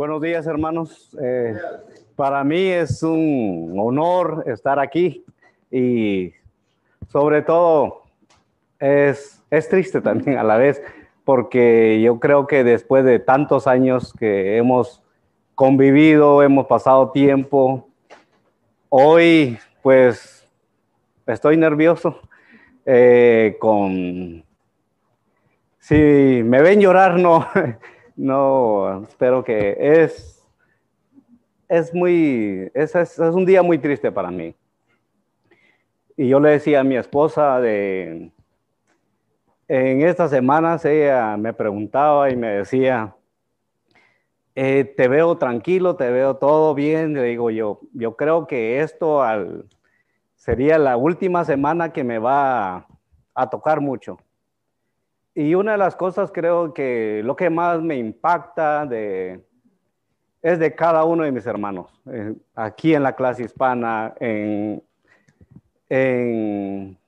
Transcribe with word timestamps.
Buenos 0.00 0.22
días, 0.22 0.46
hermanos. 0.46 1.14
Eh, 1.20 1.54
para 2.16 2.42
mí 2.42 2.68
es 2.68 3.02
un 3.02 3.74
honor 3.76 4.44
estar 4.46 4.78
aquí 4.78 5.26
y 5.70 6.32
sobre 7.08 7.42
todo 7.42 8.04
es, 8.78 9.42
es 9.50 9.68
triste 9.68 10.00
también 10.00 10.38
a 10.38 10.42
la 10.42 10.56
vez 10.56 10.82
porque 11.22 12.00
yo 12.00 12.18
creo 12.18 12.46
que 12.46 12.64
después 12.64 13.04
de 13.04 13.18
tantos 13.18 13.66
años 13.66 14.14
que 14.18 14.56
hemos 14.56 15.02
convivido, 15.54 16.42
hemos 16.42 16.66
pasado 16.66 17.10
tiempo, 17.10 17.86
hoy 18.88 19.58
pues 19.82 20.50
estoy 21.26 21.58
nervioso 21.58 22.20
eh, 22.86 23.58
con... 23.60 24.42
Si 25.78 25.94
me 25.94 26.62
ven 26.62 26.80
llorar, 26.80 27.18
no, 27.18 27.46
no, 28.20 29.02
espero 29.04 29.42
que 29.42 29.76
es, 29.78 30.46
es 31.68 31.94
muy, 31.94 32.70
es, 32.74 32.94
es, 32.94 33.18
un 33.18 33.46
día 33.46 33.62
muy 33.62 33.78
triste 33.78 34.12
para 34.12 34.30
mí. 34.30 34.54
Y 36.18 36.28
yo 36.28 36.38
le 36.38 36.50
decía 36.50 36.80
a 36.80 36.84
mi 36.84 36.96
esposa 36.96 37.58
de, 37.60 38.30
en 39.68 40.02
estas 40.02 40.30
semanas 40.30 40.84
ella 40.84 41.38
me 41.38 41.54
preguntaba 41.54 42.28
y 42.28 42.36
me 42.36 42.48
decía, 42.48 43.16
eh, 44.54 44.84
te 44.84 45.08
veo 45.08 45.38
tranquilo, 45.38 45.96
te 45.96 46.10
veo 46.10 46.36
todo 46.36 46.74
bien. 46.74 47.14
Le 47.14 47.22
digo 47.22 47.50
yo, 47.50 47.80
yo 47.94 48.16
creo 48.16 48.46
que 48.46 48.82
esto 48.82 49.22
al, 49.22 49.64
sería 50.36 50.78
la 50.78 50.98
última 50.98 51.46
semana 51.46 51.94
que 51.94 52.04
me 52.04 52.18
va 52.18 52.86
a 53.34 53.48
tocar 53.48 53.80
mucho. 53.80 54.18
Y 55.34 55.54
una 55.54 55.72
de 55.72 55.78
las 55.78 55.94
cosas 55.94 56.30
creo 56.32 56.74
que 56.74 57.22
lo 57.24 57.36
que 57.36 57.50
más 57.50 57.80
me 57.80 57.96
impacta 57.96 58.84
de, 58.84 59.44
es 60.42 60.58
de 60.58 60.74
cada 60.74 61.04
uno 61.04 61.24
de 61.24 61.32
mis 61.32 61.46
hermanos, 61.46 62.00
eh, 62.10 62.34
aquí 62.54 62.94
en 62.94 63.02
la 63.02 63.14
clase 63.14 63.44
hispana, 63.44 64.14
en, 64.18 64.82
en, 65.88 66.98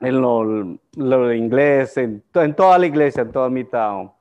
en 0.00 0.20
lo, 0.20 0.78
lo, 0.96 1.32
inglés, 1.32 1.96
en, 1.96 2.22
en, 2.34 2.54
toda 2.54 2.78
la 2.78 2.86
iglesia, 2.86 3.22
en 3.22 3.32
toda 3.32 3.48
mi 3.48 3.64
town. 3.64 4.12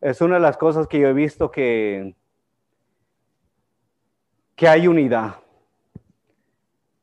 Es 0.00 0.20
una 0.20 0.34
de 0.34 0.40
las 0.40 0.56
cosas 0.56 0.86
que 0.86 0.98
yo 0.98 1.08
he 1.08 1.12
visto 1.12 1.50
que, 1.50 2.14
que 4.56 4.68
hay 4.68 4.86
unidad. 4.86 5.36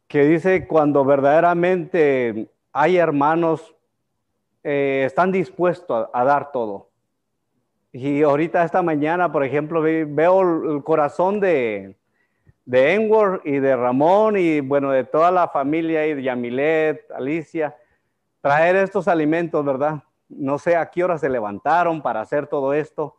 Que 0.08 0.26
dice 0.26 0.66
cuando 0.66 1.06
verdaderamente 1.06 2.50
hay 2.74 2.98
hermanos 2.98 3.76
eh, 4.64 5.04
están 5.06 5.32
dispuestos 5.32 6.10
a, 6.14 6.24
dar 6.24 6.52
todo. 6.52 6.90
Y 7.92 8.22
ahorita 8.22 8.64
esta 8.64 8.82
mañana, 8.82 9.32
por 9.32 9.44
ejemplo, 9.44 9.82
veo 9.82 10.42
el 10.76 10.84
corazón 10.84 11.40
de, 11.40 11.96
de 12.70 12.94
Enward 12.94 13.42
y 13.46 13.58
de 13.58 13.76
Ramón 13.76 14.38
y 14.38 14.60
bueno, 14.60 14.92
de 14.92 15.04
toda 15.04 15.32
la 15.32 15.48
familia 15.48 16.06
y 16.06 16.14
de 16.14 16.22
Yamilet, 16.22 17.10
Alicia, 17.12 17.76
traer 18.42 18.76
estos 18.76 19.08
alimentos, 19.08 19.66
¿verdad? 19.66 20.04
No 20.28 20.60
sé 20.60 20.76
a 20.76 20.90
qué 20.92 21.04
hora 21.04 21.18
se 21.18 21.30
levantaron 21.30 22.00
para 22.02 22.22
hacer 22.22 22.46
todo 22.46 22.74
esto. 22.76 23.16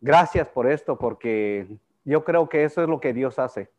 Gracias 0.00 0.46
por 0.46 0.70
esto, 0.70 0.96
porque 0.96 1.66
yo 2.04 2.22
creo 2.24 2.48
que 2.48 2.62
eso 2.62 2.80
es 2.80 2.88
lo 2.88 3.00
que 3.00 3.12
Dios 3.12 3.40
hace. 3.40 3.70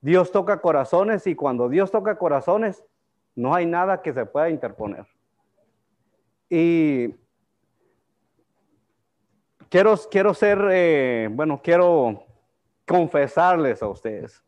Dios 0.00 0.30
toca 0.30 0.60
corazones 0.60 1.26
y 1.26 1.34
cuando 1.34 1.68
Dios 1.68 1.90
toca 1.90 2.16
corazones, 2.16 2.84
no 3.34 3.52
hay 3.52 3.66
nada 3.66 4.00
que 4.00 4.12
se 4.12 4.26
pueda 4.26 4.48
interponer. 4.48 5.06
Y 6.48 7.14
quiero, 9.68 9.96
quiero 10.10 10.34
ser, 10.34 10.58
eh, 10.70 11.28
bueno, 11.32 11.60
quiero 11.62 12.24
confesarles 12.86 13.82
a 13.82 13.88
ustedes. 13.88 14.44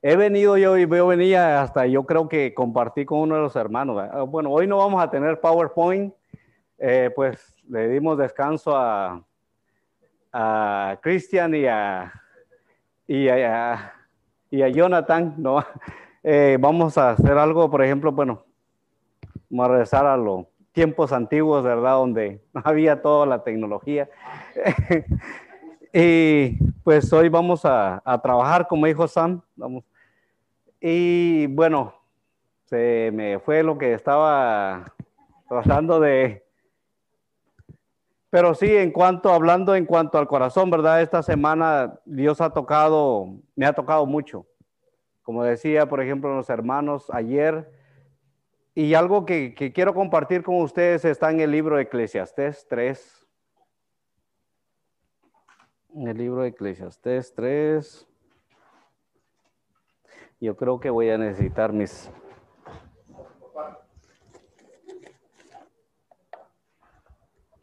He 0.00 0.14
venido 0.14 0.56
yo 0.56 0.76
y 0.76 0.84
veo 0.84 1.08
venía 1.08 1.60
hasta 1.60 1.84
yo 1.86 2.04
creo 2.04 2.28
que 2.28 2.54
compartí 2.54 3.04
con 3.04 3.18
uno 3.18 3.34
de 3.34 3.40
los 3.40 3.56
hermanos. 3.56 4.08
Ah, 4.12 4.22
bueno, 4.22 4.50
hoy 4.50 4.68
no 4.68 4.78
vamos 4.78 5.02
a 5.02 5.10
tener 5.10 5.40
PowerPoint, 5.40 6.14
eh, 6.78 7.10
pues 7.14 7.56
le 7.68 7.88
dimos 7.88 8.16
descanso 8.16 8.76
a, 8.76 9.24
a 10.32 10.98
Christian 11.02 11.54
y 11.54 11.66
a, 11.66 12.12
y 13.08 13.28
a, 13.28 13.92
y 14.50 14.62
a 14.62 14.68
Jonathan, 14.68 15.34
¿no? 15.38 15.64
Eh, 16.30 16.58
vamos 16.60 16.98
a 16.98 17.10
hacer 17.10 17.38
algo, 17.38 17.70
por 17.70 17.82
ejemplo, 17.82 18.10
bueno, 18.10 18.44
vamos 19.48 19.66
a 19.66 19.68
regresar 19.70 20.04
a 20.04 20.16
lo, 20.16 20.48
tiempos 20.78 21.12
antiguos, 21.12 21.64
¿verdad? 21.64 21.94
Donde 21.94 22.40
no 22.54 22.62
había 22.64 23.02
toda 23.02 23.26
la 23.26 23.42
tecnología. 23.42 24.08
y 25.92 26.56
pues 26.84 27.12
hoy 27.12 27.28
vamos 27.28 27.62
a, 27.64 28.00
trabajar, 28.22 28.68
como 28.68 28.86
dijo 28.86 29.08
Sam. 29.08 29.42
Y 30.80 31.48
bueno, 31.48 31.94
se 32.66 33.10
me 33.12 33.40
fue 33.40 33.64
lo 33.64 33.76
que 33.76 33.92
estaba 33.92 34.94
tratando 35.48 35.98
de... 35.98 36.46
Pero 38.30 38.54
sí, 38.54 38.76
en 38.76 38.92
cuanto, 38.92 39.32
hablando 39.32 39.74
en 39.74 39.84
cuanto 39.84 40.16
al 40.16 40.28
corazón, 40.28 40.70
¿verdad? 40.70 41.02
Esta 41.02 41.24
semana 41.24 41.98
Dios 42.04 42.40
ha 42.40 42.50
tocado, 42.50 43.34
me 43.56 43.66
ha 43.66 43.72
tocado 43.72 44.06
mucho. 44.06 44.46
Como 45.24 45.42
decía, 45.42 45.88
por 45.88 46.00
ejemplo, 46.00 46.36
los 46.36 46.48
hermanos 46.48 47.10
ayer, 47.10 47.68
y 48.80 48.94
algo 48.94 49.26
que, 49.26 49.72
quiero 49.74 49.92
compartir 49.92 50.44
con 50.44 50.62
ustedes 50.62 51.04
está 51.04 51.32
en 51.32 51.40
el 51.40 51.50
libro 51.50 51.74
de 51.74 51.82
Eclesiastés 51.82 52.64
3. 52.68 53.26
En 55.96 56.06
el 56.06 56.16
libro 56.16 56.42
de 56.42 56.50
Eclesiastés 56.50 57.34
3. 57.34 58.06
Yo 60.40 60.56
creo 60.56 60.78
que 60.78 60.90
voy 60.90 61.10
a 61.10 61.18
necesitar 61.18 61.72
mis... 61.72 62.08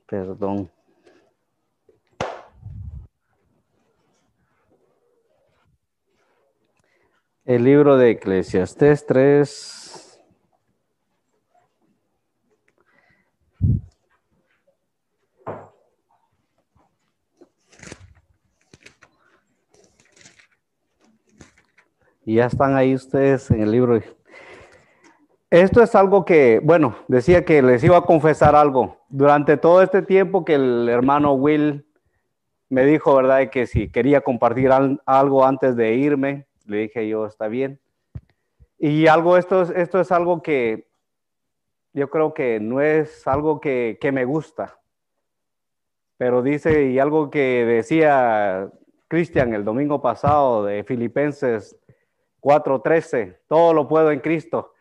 Perdón. 0.08 0.70
El 7.46 7.64
libro 7.64 7.96
de 7.96 8.10
Eclesiastés 8.10 9.06
3. 9.06 10.05
Y 22.26 22.36
ya 22.36 22.48
están 22.48 22.76
ahí 22.76 22.96
ustedes 22.96 23.52
en 23.52 23.62
el 23.62 23.72
libro. 23.72 24.02
Esto 25.52 25.84
es 25.84 25.94
algo 25.94 26.26
que, 26.26 26.60
bueno, 26.64 26.96
decía 27.08 27.46
que 27.46 27.62
les 27.62 27.84
iba 27.84 27.98
a 27.98 28.02
confesar 28.02 28.56
algo. 28.56 28.98
Durante 29.10 29.58
todo 29.58 29.84
este 29.84 30.02
tiempo 30.02 30.44
que 30.44 30.56
el 30.56 30.90
hermano 30.90 31.34
Will 31.34 31.86
me 32.68 32.84
dijo, 32.84 33.16
¿verdad?, 33.16 33.50
que 33.52 33.68
si 33.68 33.90
quería 33.90 34.22
compartir 34.22 34.72
algo 35.06 35.46
antes 35.46 35.76
de 35.76 35.94
irme, 35.94 36.48
le 36.66 36.78
dije 36.78 37.08
yo, 37.08 37.28
está 37.28 37.48
bien. 37.48 37.80
Y 38.80 39.06
algo, 39.06 39.38
esto 39.38 39.62
es, 39.62 39.70
esto 39.70 40.02
es 40.02 40.12
algo 40.12 40.42
que 40.42 40.88
yo 41.94 42.10
creo 42.10 42.34
que 42.34 42.60
no 42.60 42.82
es 42.82 43.26
algo 43.28 43.62
que, 43.62 44.00
que 44.02 44.12
me 44.12 44.26
gusta. 44.26 44.80
Pero 46.18 46.42
dice, 46.42 46.90
y 46.90 46.98
algo 46.98 47.30
que 47.30 47.66
decía 47.66 48.70
Cristian 49.08 49.54
el 49.54 49.64
domingo 49.64 50.02
pasado 50.02 50.66
de 50.66 50.84
Filipenses 50.84 51.78
4.13, 52.46 53.40
todo 53.48 53.74
lo 53.74 53.88
puedo 53.88 54.12
en 54.12 54.20
Cristo. 54.20 54.72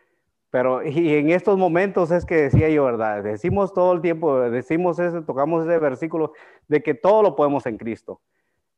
Pero 0.50 0.82
y 0.86 1.14
en 1.14 1.30
estos 1.30 1.56
momentos 1.56 2.10
es 2.10 2.26
que 2.26 2.42
decía 2.42 2.68
yo, 2.68 2.84
¿verdad? 2.84 3.22
Decimos 3.24 3.72
todo 3.72 3.94
el 3.94 4.02
tiempo, 4.02 4.38
decimos 4.50 4.98
ese, 4.98 5.22
tocamos 5.22 5.66
ese 5.66 5.78
versículo 5.78 6.34
de 6.68 6.82
que 6.82 6.92
todo 6.92 7.22
lo 7.22 7.34
podemos 7.34 7.64
en 7.64 7.78
Cristo. 7.78 8.20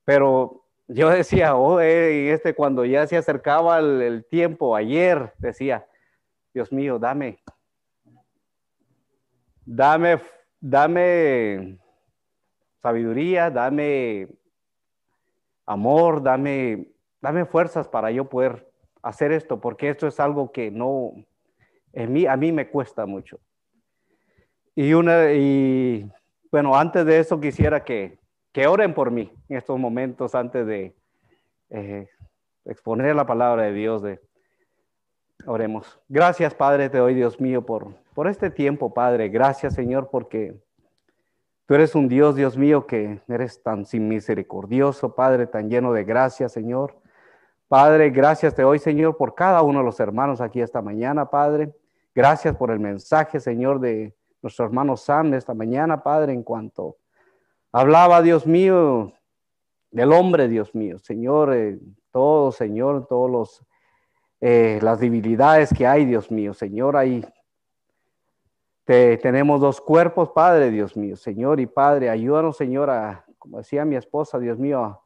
Pero 0.04 0.64
yo 0.86 1.10
decía, 1.10 1.56
oh, 1.56 1.80
eh, 1.80 2.32
este 2.32 2.54
cuando 2.54 2.84
ya 2.84 3.04
se 3.08 3.16
acercaba 3.16 3.80
el, 3.80 4.24
tiempo, 4.30 4.76
ayer, 4.76 5.32
decía, 5.38 5.84
Dios 6.54 6.70
mío, 6.70 7.00
dame, 7.00 7.40
dame, 9.64 10.20
dame 10.60 11.76
sabiduría, 12.80 13.50
dame 13.50 14.28
amor, 15.66 16.22
dame, 16.22 16.86
dame 17.20 17.44
fuerzas 17.46 17.88
para 17.88 18.12
yo 18.12 18.28
poder 18.28 18.75
hacer 19.08 19.32
esto, 19.32 19.60
porque 19.60 19.88
esto 19.88 20.06
es 20.06 20.18
algo 20.20 20.52
que 20.52 20.70
no, 20.70 21.12
en 21.92 22.12
mí, 22.12 22.26
a 22.26 22.36
mí 22.36 22.52
me 22.52 22.68
cuesta 22.68 23.06
mucho. 23.06 23.38
Y, 24.74 24.92
una, 24.92 25.32
y 25.32 26.10
bueno, 26.50 26.76
antes 26.76 27.06
de 27.06 27.18
eso 27.18 27.40
quisiera 27.40 27.84
que, 27.84 28.18
que 28.52 28.66
oren 28.66 28.94
por 28.94 29.10
mí 29.10 29.32
en 29.48 29.56
estos 29.56 29.78
momentos, 29.78 30.34
antes 30.34 30.66
de 30.66 30.94
eh, 31.70 32.08
exponer 32.64 33.14
la 33.14 33.26
palabra 33.26 33.62
de 33.64 33.72
Dios. 33.72 34.02
De, 34.02 34.20
oremos. 35.46 35.98
Gracias, 36.08 36.54
Padre, 36.54 36.90
te 36.90 36.98
doy, 36.98 37.14
Dios 37.14 37.40
mío, 37.40 37.64
por, 37.64 37.94
por 38.14 38.28
este 38.28 38.50
tiempo, 38.50 38.92
Padre. 38.92 39.28
Gracias, 39.28 39.74
Señor, 39.74 40.08
porque 40.10 40.54
Tú 41.66 41.74
eres 41.74 41.96
un 41.96 42.08
Dios, 42.08 42.36
Dios 42.36 42.56
mío, 42.56 42.86
que 42.86 43.20
eres 43.26 43.60
tan 43.60 43.86
sin 43.86 44.06
misericordioso, 44.06 45.16
Padre, 45.16 45.48
tan 45.48 45.68
lleno 45.68 45.92
de 45.92 46.04
gracia, 46.04 46.48
Señor. 46.48 46.94
Padre, 47.68 48.10
gracias 48.10 48.54
te 48.54 48.62
doy, 48.62 48.78
Señor, 48.78 49.16
por 49.16 49.34
cada 49.34 49.62
uno 49.62 49.80
de 49.80 49.84
los 49.84 49.98
hermanos 49.98 50.40
aquí 50.40 50.60
esta 50.60 50.82
mañana, 50.82 51.28
Padre. 51.28 51.74
Gracias 52.14 52.56
por 52.56 52.70
el 52.70 52.78
mensaje, 52.78 53.40
Señor, 53.40 53.80
de 53.80 54.14
nuestro 54.40 54.64
hermano 54.64 54.96
Sam 54.96 55.34
esta 55.34 55.52
mañana, 55.52 56.02
Padre, 56.02 56.32
en 56.32 56.42
cuanto 56.42 56.98
hablaba, 57.72 58.22
Dios 58.22 58.46
mío, 58.46 59.12
del 59.90 60.12
hombre, 60.12 60.48
Dios 60.48 60.74
mío, 60.74 60.98
Señor, 60.98 61.54
eh, 61.54 61.78
todo, 62.12 62.52
Señor, 62.52 63.06
todos 63.06 63.30
los 63.30 63.66
eh, 64.40 64.78
las 64.82 65.00
debilidades 65.00 65.72
que 65.72 65.86
hay, 65.86 66.04
Dios 66.04 66.30
mío, 66.30 66.52
Señor, 66.52 66.96
ahí 66.96 67.24
te, 68.84 69.16
tenemos 69.16 69.60
dos 69.60 69.80
cuerpos, 69.80 70.30
Padre, 70.30 70.70
Dios 70.70 70.96
mío, 70.96 71.16
Señor 71.16 71.58
y 71.58 71.66
Padre, 71.66 72.10
ayúdanos, 72.10 72.56
Señor, 72.56 72.90
a, 72.90 73.24
como 73.38 73.58
decía 73.58 73.84
mi 73.84 73.96
esposa, 73.96 74.38
Dios 74.38 74.58
mío, 74.58 75.00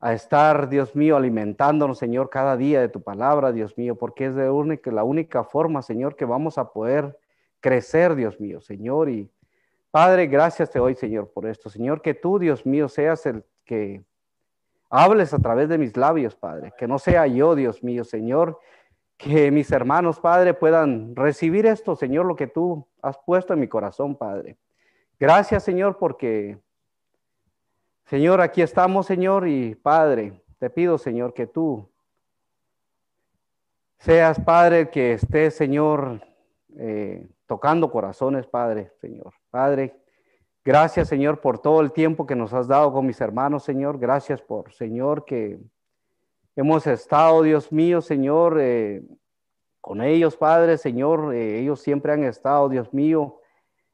a, 0.00 0.12
estar, 0.12 0.68
Dios 0.68 0.96
mío, 0.96 1.16
alimentándonos, 1.16 1.98
Señor, 1.98 2.30
cada 2.30 2.56
día 2.56 2.80
de 2.80 2.88
tu 2.88 3.02
palabra, 3.02 3.52
Dios 3.52 3.76
mío, 3.76 3.96
porque 3.96 4.26
es 4.26 4.34
de 4.34 4.50
única, 4.50 4.90
la 4.90 5.04
única 5.04 5.44
forma, 5.44 5.82
Señor, 5.82 6.16
que 6.16 6.24
vamos 6.24 6.58
a 6.58 6.72
poder 6.72 7.18
crecer, 7.60 8.14
Dios 8.14 8.40
mío, 8.40 8.60
Señor. 8.60 9.10
Y 9.10 9.30
Padre, 9.90 10.26
gracias 10.26 10.70
te 10.70 10.78
doy, 10.78 10.94
Señor, 10.94 11.30
por 11.32 11.46
esto. 11.46 11.68
Señor, 11.68 12.02
que 12.02 12.14
tú, 12.14 12.38
Dios 12.38 12.64
mío, 12.66 12.88
seas 12.88 13.26
el 13.26 13.44
que 13.64 14.02
hables 14.90 15.32
a 15.32 15.38
través 15.38 15.68
de 15.68 15.78
mis 15.78 15.96
labios, 15.96 16.34
Padre. 16.34 16.72
Que 16.76 16.88
no 16.88 16.98
sea 16.98 17.26
yo, 17.26 17.54
Dios 17.54 17.82
mío, 17.82 18.04
Señor, 18.04 18.58
que 19.16 19.50
mis 19.50 19.70
hermanos, 19.70 20.18
Padre, 20.18 20.54
puedan 20.54 21.14
recibir 21.14 21.66
esto, 21.66 21.94
Señor, 21.94 22.26
lo 22.26 22.36
que 22.36 22.46
tú 22.46 22.86
has 23.02 23.18
puesto 23.18 23.52
en 23.52 23.60
mi 23.60 23.68
corazón, 23.68 24.16
Padre. 24.16 24.56
Gracias, 25.18 25.62
Señor, 25.62 25.98
porque, 25.98 26.58
Señor, 28.10 28.40
aquí 28.40 28.60
estamos, 28.60 29.06
Señor, 29.06 29.46
y 29.46 29.76
Padre, 29.76 30.42
te 30.58 30.68
pido, 30.68 30.98
Señor, 30.98 31.32
que 31.32 31.46
tú 31.46 31.88
seas, 34.00 34.40
Padre, 34.40 34.90
que 34.90 35.12
estés, 35.12 35.54
Señor, 35.54 36.20
eh, 36.76 37.28
tocando 37.46 37.88
corazones, 37.88 38.48
Padre, 38.48 38.90
Señor. 39.00 39.32
Padre, 39.48 39.96
gracias, 40.64 41.06
Señor, 41.06 41.40
por 41.40 41.60
todo 41.60 41.80
el 41.82 41.92
tiempo 41.92 42.26
que 42.26 42.34
nos 42.34 42.52
has 42.52 42.66
dado 42.66 42.92
con 42.92 43.06
mis 43.06 43.20
hermanos, 43.20 43.62
Señor. 43.62 43.96
Gracias 44.00 44.42
por, 44.42 44.72
Señor, 44.72 45.24
que 45.24 45.60
Hemos 46.56 46.88
estado, 46.88 47.42
Dios 47.42 47.70
mío, 47.70 48.00
Señor, 48.00 48.58
eh, 48.60 49.04
con 49.80 50.02
ellos, 50.02 50.36
Padre, 50.36 50.78
Señor. 50.78 51.32
Eh, 51.32 51.60
ellos 51.60 51.80
siempre 51.80 52.12
han 52.12 52.24
estado, 52.24 52.68
Dios 52.68 52.92
mío, 52.92 53.39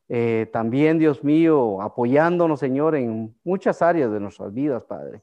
eh, 0.08 0.48
también, 0.52 0.98
Dios 0.98 1.24
mío, 1.24 1.80
apoyándonos, 1.82 2.60
Señor, 2.60 2.94
en 2.94 3.34
muchas 3.42 3.82
áreas 3.82 4.12
de 4.12 4.20
nuestras 4.20 4.52
vidas, 4.54 4.84
Padre. 4.84 5.22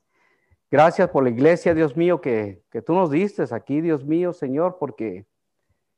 Gracias 0.69 1.09
por 1.09 1.23
la 1.23 1.29
iglesia, 1.29 1.73
Dios 1.73 1.95
mío, 1.95 2.19
que, 2.19 2.63
que 2.69 2.81
tú 2.81 2.93
nos 2.93 3.11
diste 3.11 3.43
aquí, 3.51 3.79
Dios 3.79 4.03
mío, 4.03 4.33
Señor, 4.33 4.77
porque 4.79 5.25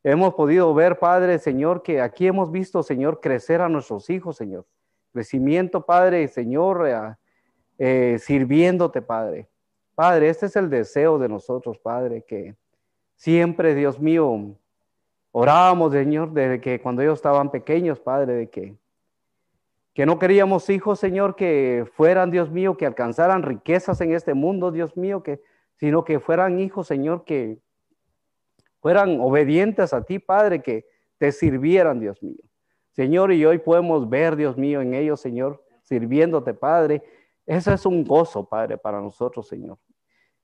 hemos 0.03 0.33
podido 0.35 0.73
ver, 0.73 0.99
Padre, 0.99 1.39
Señor, 1.39 1.81
que 1.81 2.01
aquí 2.01 2.27
hemos 2.27 2.51
visto, 2.51 2.83
Señor, 2.83 3.21
crecer 3.21 3.61
a 3.61 3.69
nuestros 3.69 4.09
hijos, 4.09 4.35
Señor. 4.35 4.65
Crecimiento, 5.13 5.85
Padre, 5.85 6.27
Señor, 6.27 7.17
sirviéndote, 8.19 9.01
Padre. 9.01 9.49
Padre, 9.95 10.27
este 10.27 10.47
es 10.47 10.57
el 10.57 10.69
deseo 10.69 11.17
de 11.17 11.29
nosotros, 11.29 11.79
Padre, 11.79 12.25
que 12.27 12.55
siempre, 13.15 13.73
Dios 13.75 13.97
mío, 13.99 14.57
orábamos, 15.37 15.91
Señor, 15.91 16.31
desde 16.31 16.61
que 16.61 16.79
cuando 16.79 17.01
ellos 17.01 17.15
estaban 17.15 17.51
pequeños, 17.51 17.99
Padre, 17.99 18.35
de 18.35 18.49
que, 18.49 18.77
que 19.93 20.05
no 20.05 20.17
queríamos 20.17 20.69
hijos, 20.69 20.97
Señor, 20.97 21.35
que 21.35 21.85
fueran, 21.93 22.31
Dios 22.31 22.49
mío, 22.51 22.77
que 22.77 22.85
alcanzaran 22.85 23.43
riquezas 23.43 23.99
en 23.99 24.13
este 24.13 24.33
mundo, 24.33 24.71
Dios 24.71 24.95
mío, 24.95 25.23
que, 25.23 25.41
sino 25.75 26.05
que 26.05 26.21
fueran 26.21 26.57
hijos, 26.61 26.87
Señor, 26.87 27.25
que 27.25 27.59
fueran 28.79 29.19
obedientes 29.19 29.93
a 29.93 30.05
ti, 30.05 30.19
Padre, 30.19 30.61
que 30.61 30.85
te 31.17 31.33
sirvieran, 31.33 31.99
Dios 31.99 32.23
mío. 32.23 32.41
Señor, 32.91 33.33
y 33.33 33.45
hoy 33.45 33.57
podemos 33.57 34.07
ver, 34.07 34.37
Dios 34.37 34.55
mío, 34.55 34.79
en 34.79 34.93
ellos, 34.93 35.19
Señor, 35.19 35.61
sirviéndote, 35.81 36.53
Padre, 36.53 37.03
ese 37.45 37.73
es 37.73 37.85
un 37.85 38.05
gozo, 38.05 38.47
Padre, 38.47 38.77
para 38.77 39.01
nosotros, 39.01 39.49
Señor. 39.49 39.79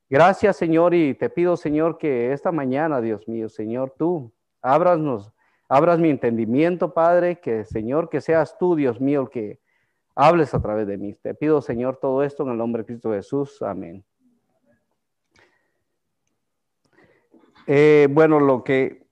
Gracias, 0.10 0.58
Señor, 0.58 0.94
y 0.94 1.14
te 1.14 1.30
pido, 1.30 1.56
Señor, 1.56 1.98
que 1.98 2.34
esta 2.34 2.52
mañana, 2.52 3.00
Dios 3.00 3.26
mío, 3.30 3.48
Señor, 3.48 3.96
tú 3.98 4.34
ábranos, 4.62 5.34
abras 5.68 6.00
mi 6.00 6.10
entendimiento, 6.10 6.94
Padre, 6.94 7.40
que, 7.40 7.66
Señor, 7.66 8.10
que 8.10 8.22
seas 8.22 8.58
tú, 8.58 8.76
Dios 8.76 9.00
mío, 9.00 9.22
el 9.22 9.30
que 9.30 9.60
hables 10.16 10.54
a 10.54 10.62
través 10.62 10.88
de 10.88 10.98
mí. 10.98 11.14
Te 11.14 11.34
pido, 11.34 11.62
Señor, 11.62 11.98
todo 11.98 12.24
esto 12.24 12.44
en 12.44 12.50
el 12.50 12.58
nombre 12.58 12.82
de 12.82 12.88
Cristo 12.88 13.12
Jesús. 13.12 13.62
Amén. 13.62 14.04
Eh, 17.68 18.08
bueno, 18.12 18.40
lo 18.40 18.64
que 18.64 19.08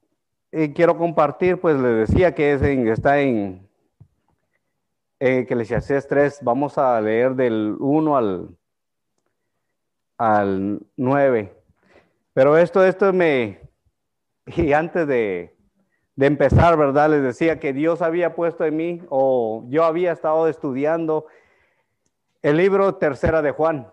eh, 0.52 0.74
quiero 0.74 0.98
compartir, 0.98 1.60
pues 1.60 1.78
le 1.78 1.90
decía 1.90 2.34
que 2.34 2.54
es 2.54 2.62
está 2.62 3.20
en 3.20 3.70
eh, 5.20 5.40
Eclesiastes 5.40 6.08
3, 6.08 6.40
vamos 6.44 6.78
a 6.78 7.00
leer 7.00 7.36
del 7.36 7.76
1 7.80 8.18
al, 8.18 8.58
al 10.18 10.80
9. 10.98 11.56
Pero 12.34 12.58
esto, 12.58 12.84
esto 12.84 13.14
me, 13.14 13.69
y 14.56 14.74
antes 14.74 15.08
de, 15.08 15.56
de 16.16 16.26
empezar, 16.26 16.78
¿verdad? 16.78 17.10
Les 17.12 17.24
decía 17.24 17.60
que 17.60 17.74
Dios 17.74 18.02
había 18.02 18.36
puesto 18.36 18.66
en 18.66 18.76
mí, 18.76 19.02
o 19.10 19.64
yo 19.70 19.86
había 19.86 20.12
estado 20.12 20.48
estudiando 20.48 21.28
el 22.42 22.58
libro 22.58 22.96
Tercera 22.96 23.42
de 23.42 23.52
Juan. 23.52 23.92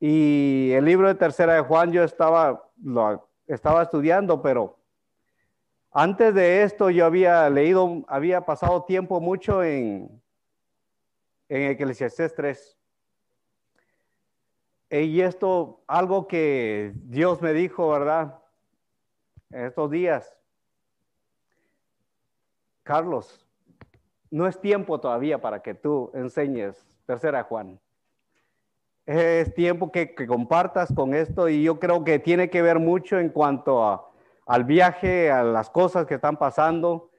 Y 0.00 0.72
el 0.72 0.84
libro 0.84 1.08
de 1.08 1.14
Tercera 1.14 1.54
de 1.54 1.60
Juan 1.60 1.92
yo 1.92 2.02
estaba, 2.02 2.68
lo, 2.82 3.28
estaba 3.46 3.82
estudiando, 3.82 4.40
pero 4.42 4.78
antes 5.92 6.34
de 6.34 6.62
esto 6.62 6.90
yo 6.90 7.04
había 7.04 7.48
leído, 7.50 8.04
había 8.08 8.40
pasado 8.46 8.84
tiempo 8.84 9.20
mucho 9.20 9.62
en, 9.62 10.22
en 11.48 11.70
Eclesiastés 11.70 12.34
3. 12.34 12.76
Y 14.90 15.20
esto, 15.20 15.84
algo 15.86 16.26
que 16.26 16.92
Dios 16.94 17.40
me 17.40 17.52
dijo, 17.52 17.88
¿verdad? 17.90 18.40
En 19.50 19.66
estos 19.66 19.90
días. 19.90 20.36
Carlos, 22.82 23.46
no 24.30 24.46
es 24.46 24.60
tiempo 24.60 25.00
todavía 25.00 25.40
para 25.40 25.62
que 25.62 25.74
tú 25.74 26.10
enseñes 26.14 26.84
tercera 27.06 27.42
Juan. 27.44 27.78
Es 29.06 29.52
tiempo 29.54 29.90
que, 29.90 30.14
compartas 30.26 30.92
con 30.94 31.14
esto 31.14 31.48
y 31.48 31.62
yo 31.62 31.80
creo 31.80 32.04
que 32.04 32.18
tiene 32.18 32.48
que 32.48 32.62
ver 32.62 32.78
mucho 32.78 33.18
en 33.18 33.28
cuanto 33.28 33.84
a, 33.84 34.08
al 34.46 34.64
viaje, 34.64 35.30
a 35.30 35.42
las 35.42 35.68
cosas 35.68 36.06
que 36.06 36.14
están 36.14 36.36
pasando 36.36 37.10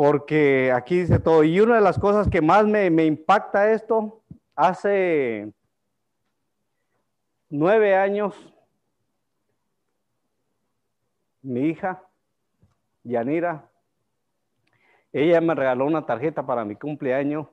porque 0.00 0.72
aquí 0.72 1.00
dice 1.00 1.18
todo. 1.18 1.44
Y 1.44 1.60
una 1.60 1.74
de 1.74 1.82
las 1.82 1.98
cosas 1.98 2.26
que 2.30 2.40
más 2.40 2.64
me, 2.64 2.86
impacta 3.04 3.70
esto, 3.70 4.22
hace 4.56 5.52
nueve 7.50 7.94
años, 7.94 8.34
mi 11.42 11.68
hija, 11.68 12.02
Yanira, 13.02 13.68
ella 15.12 15.40
me 15.40 15.54
regaló 15.54 15.86
una 15.86 16.06
tarjeta 16.06 16.44
para 16.44 16.64
mi 16.64 16.76
cumpleaños. 16.76 17.46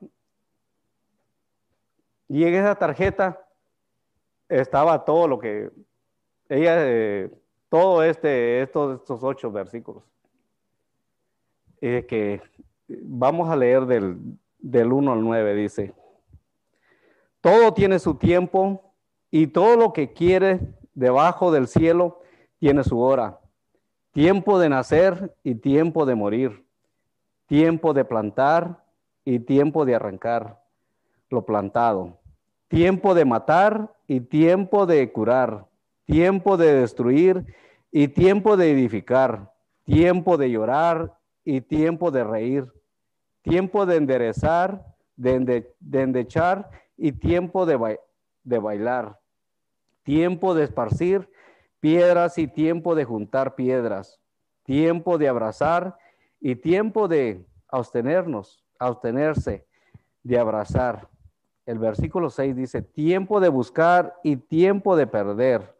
Y 2.28 2.44
en 2.44 2.54
esa 2.54 2.74
tarjeta 2.74 3.44
estaba 4.48 5.04
todo 5.04 5.26
lo 5.26 5.38
que 5.38 5.70
ella, 6.48 6.74
eh, 6.78 7.30
todo 7.68 8.02
este, 8.02 8.62
estos, 8.62 9.00
estos 9.00 9.22
ocho 9.22 9.50
versículos. 9.50 10.04
Que 11.80 12.40
vamos 12.88 13.48
a 13.48 13.56
leer 13.56 13.86
del, 13.86 14.18
del 14.58 14.92
1 14.92 15.12
al 15.12 15.22
9, 15.22 15.54
dice, 15.54 15.94
todo 17.40 17.72
tiene 17.72 17.98
su 17.98 18.16
tiempo 18.16 18.92
y 19.30 19.46
todo 19.46 19.76
lo 19.76 19.92
que 19.92 20.12
quiere 20.12 20.60
debajo 20.94 21.52
del 21.52 21.68
cielo 21.68 22.20
tiene 22.58 22.82
su 22.82 22.98
hora. 23.00 23.38
Tiempo 24.18 24.58
de 24.58 24.68
nacer 24.68 25.32
y 25.44 25.54
tiempo 25.54 26.04
de 26.04 26.16
morir. 26.16 26.64
Tiempo 27.46 27.94
de 27.94 28.04
plantar 28.04 28.82
y 29.24 29.38
tiempo 29.38 29.84
de 29.84 29.94
arrancar 29.94 30.60
lo 31.30 31.46
plantado. 31.46 32.18
Tiempo 32.66 33.14
de 33.14 33.24
matar 33.24 33.94
y 34.08 34.18
tiempo 34.18 34.86
de 34.86 35.12
curar. 35.12 35.66
Tiempo 36.04 36.56
de 36.56 36.80
destruir 36.80 37.54
y 37.92 38.08
tiempo 38.08 38.56
de 38.56 38.72
edificar. 38.72 39.52
Tiempo 39.84 40.36
de 40.36 40.50
llorar 40.50 41.16
y 41.44 41.60
tiempo 41.60 42.10
de 42.10 42.24
reír, 42.24 42.66
tiempo 43.42 43.86
de 43.86 43.98
enderezar, 43.98 44.84
de, 45.14 45.64
endechar 45.92 46.68
y 46.96 47.12
tiempo 47.12 47.66
de, 47.66 48.00
de 48.42 48.58
bailar, 48.58 49.20
tiempo 50.02 50.54
de 50.54 50.64
esparcir 50.64 51.30
piedras 51.80 52.38
y 52.38 52.46
tiempo 52.46 52.94
de 52.94 53.04
juntar 53.04 53.54
piedras, 53.54 54.20
tiempo 54.64 55.18
de 55.18 55.28
abrazar 55.28 55.96
y 56.40 56.56
tiempo 56.56 57.08
de 57.08 57.44
abstenernos, 57.68 58.64
abstenerse, 58.78 59.66
de 60.22 60.38
abrazar. 60.38 61.08
El 61.66 61.78
versículo 61.78 62.30
6 62.30 62.56
dice, 62.56 62.82
tiempo 62.82 63.40
de 63.40 63.48
buscar 63.48 64.16
y 64.22 64.36
tiempo 64.36 64.96
de 64.96 65.06
perder, 65.06 65.74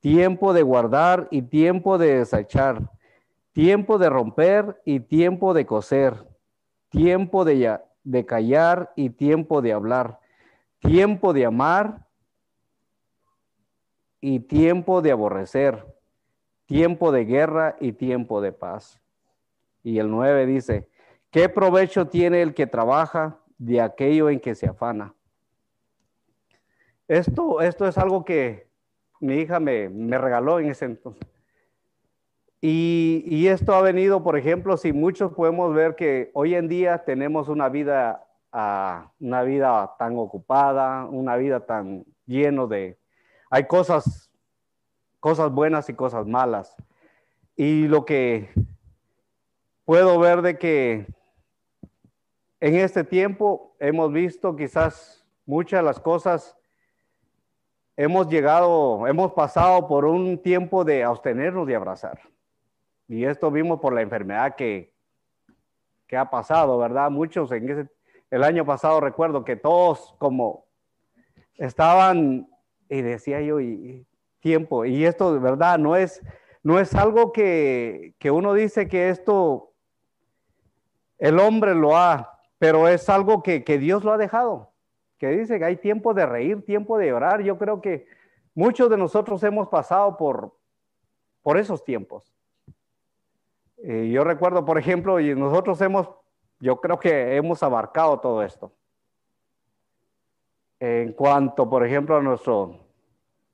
tiempo 0.00 0.52
de 0.52 0.62
guardar 0.62 1.28
y 1.30 1.42
tiempo 1.42 1.98
de 1.98 2.18
desechar, 2.18 2.90
tiempo 3.52 3.98
de 3.98 4.10
romper 4.10 4.80
y 4.84 5.00
tiempo 5.00 5.54
de 5.54 5.66
coser, 5.66 6.28
tiempo 6.88 7.44
de, 7.44 7.80
de 8.04 8.26
callar 8.26 8.92
y 8.96 9.10
tiempo 9.10 9.62
de 9.62 9.72
hablar, 9.72 10.20
tiempo 10.78 11.32
de 11.32 11.46
amar 11.46 12.03
y 14.26 14.40
tiempo 14.40 15.02
de 15.02 15.10
aborrecer, 15.10 15.84
tiempo 16.64 17.12
de 17.12 17.26
guerra 17.26 17.76
y 17.78 17.92
tiempo 17.92 18.40
de 18.40 18.52
paz. 18.52 18.98
Y 19.82 19.98
el 19.98 20.10
9 20.10 20.46
dice, 20.46 20.88
¿qué 21.30 21.50
provecho 21.50 22.08
tiene 22.08 22.40
el 22.40 22.54
que 22.54 22.66
trabaja 22.66 23.38
de 23.58 23.82
aquello 23.82 24.30
en 24.30 24.40
que 24.40 24.54
se 24.54 24.66
afana? 24.66 25.12
Esto, 27.06 27.60
esto 27.60 27.86
es 27.86 27.98
algo 27.98 28.24
que 28.24 28.66
mi 29.20 29.34
hija 29.34 29.60
me, 29.60 29.90
me 29.90 30.16
regaló 30.16 30.58
en 30.58 30.70
ese 30.70 30.86
entonces. 30.86 31.28
Y, 32.62 33.24
y, 33.26 33.48
esto 33.48 33.74
ha 33.74 33.82
venido, 33.82 34.22
por 34.22 34.38
ejemplo, 34.38 34.78
si 34.78 34.94
muchos 34.94 35.34
podemos 35.34 35.74
ver 35.74 35.96
que 35.96 36.30
hoy 36.32 36.54
en 36.54 36.66
día 36.68 37.04
tenemos 37.04 37.50
una 37.50 37.68
vida, 37.68 38.26
uh, 38.54 39.06
una 39.22 39.42
vida 39.42 39.94
tan 39.98 40.16
ocupada, 40.16 41.04
una 41.04 41.36
vida 41.36 41.60
tan 41.66 42.06
lleno 42.24 42.66
de, 42.66 42.96
hay 43.54 43.66
cosas, 43.68 44.32
cosas 45.20 45.52
buenas 45.52 45.88
y 45.88 45.94
cosas 45.94 46.26
malas. 46.26 46.74
Y 47.54 47.86
lo 47.86 48.04
que 48.04 48.50
puedo 49.84 50.18
ver 50.18 50.42
de 50.42 50.58
que 50.58 51.06
en 52.58 52.74
este 52.74 53.04
tiempo 53.04 53.76
hemos 53.78 54.12
visto 54.12 54.56
quizás 54.56 55.24
muchas 55.46 55.78
de 55.78 55.84
las 55.84 56.00
cosas, 56.00 56.56
hemos 57.96 58.26
llegado, 58.26 59.06
hemos 59.06 59.32
pasado 59.34 59.86
por 59.86 60.04
un 60.04 60.42
tiempo 60.42 60.84
de 60.84 61.04
abstenernos 61.04 61.64
de 61.68 61.76
abrazar. 61.76 62.22
Y 63.06 63.24
esto 63.24 63.52
vimos 63.52 63.78
por 63.78 63.92
la 63.92 64.02
enfermedad 64.02 64.56
que, 64.56 64.92
que 66.08 66.16
ha 66.16 66.28
pasado, 66.28 66.76
¿verdad? 66.76 67.08
Muchos 67.08 67.52
en 67.52 67.68
ese, 67.70 67.88
el 68.32 68.42
año 68.42 68.66
pasado 68.66 68.98
recuerdo 69.00 69.44
que 69.44 69.54
todos 69.54 70.16
como 70.18 70.66
estaban, 71.56 72.48
y 72.98 73.02
decía 73.02 73.40
yo, 73.40 73.60
y, 73.60 74.06
tiempo, 74.40 74.84
y 74.84 75.04
esto 75.04 75.32
de 75.32 75.40
verdad 75.40 75.78
no 75.78 75.96
es, 75.96 76.22
no 76.62 76.78
es 76.78 76.94
algo 76.94 77.32
que, 77.32 78.14
que 78.18 78.30
uno 78.30 78.52
dice 78.52 78.88
que 78.88 79.08
esto 79.08 79.74
el 81.18 81.38
hombre 81.38 81.74
lo 81.74 81.96
ha, 81.96 82.38
pero 82.58 82.88
es 82.88 83.08
algo 83.08 83.42
que, 83.42 83.60
Dios 83.78 84.04
lo 84.04 84.12
ha 84.12 84.18
dejado, 84.18 84.72
que 85.18 85.28
dice 85.28 85.58
que 85.58 85.64
hay 85.64 85.76
tiempo 85.76 86.14
de 86.14 86.26
reír, 86.26 86.64
tiempo 86.64 86.98
de 86.98 87.12
orar. 87.12 87.42
Yo 87.42 87.56
creo 87.56 87.80
que 87.80 88.06
muchos 88.54 88.90
de 88.90 88.96
nosotros 88.96 89.42
hemos 89.42 89.68
pasado 89.68 90.16
por, 90.16 90.56
por 91.42 91.58
esos 91.58 91.84
tiempos. 91.84 92.34
Eh, 93.78 94.10
yo 94.10 94.24
recuerdo, 94.24 94.64
por 94.64 94.78
ejemplo, 94.78 95.20
y 95.20 95.34
nosotros 95.34 95.80
hemos, 95.80 96.10
yo 96.60 96.80
creo 96.80 96.98
que 96.98 97.36
hemos 97.36 97.62
abarcado 97.62 98.20
todo 98.20 98.42
esto. 98.42 98.72
En 100.80 101.12
cuanto, 101.12 101.68
por 101.68 101.86
ejemplo, 101.86 102.16
a 102.16 102.22
nuestro, 102.22 102.83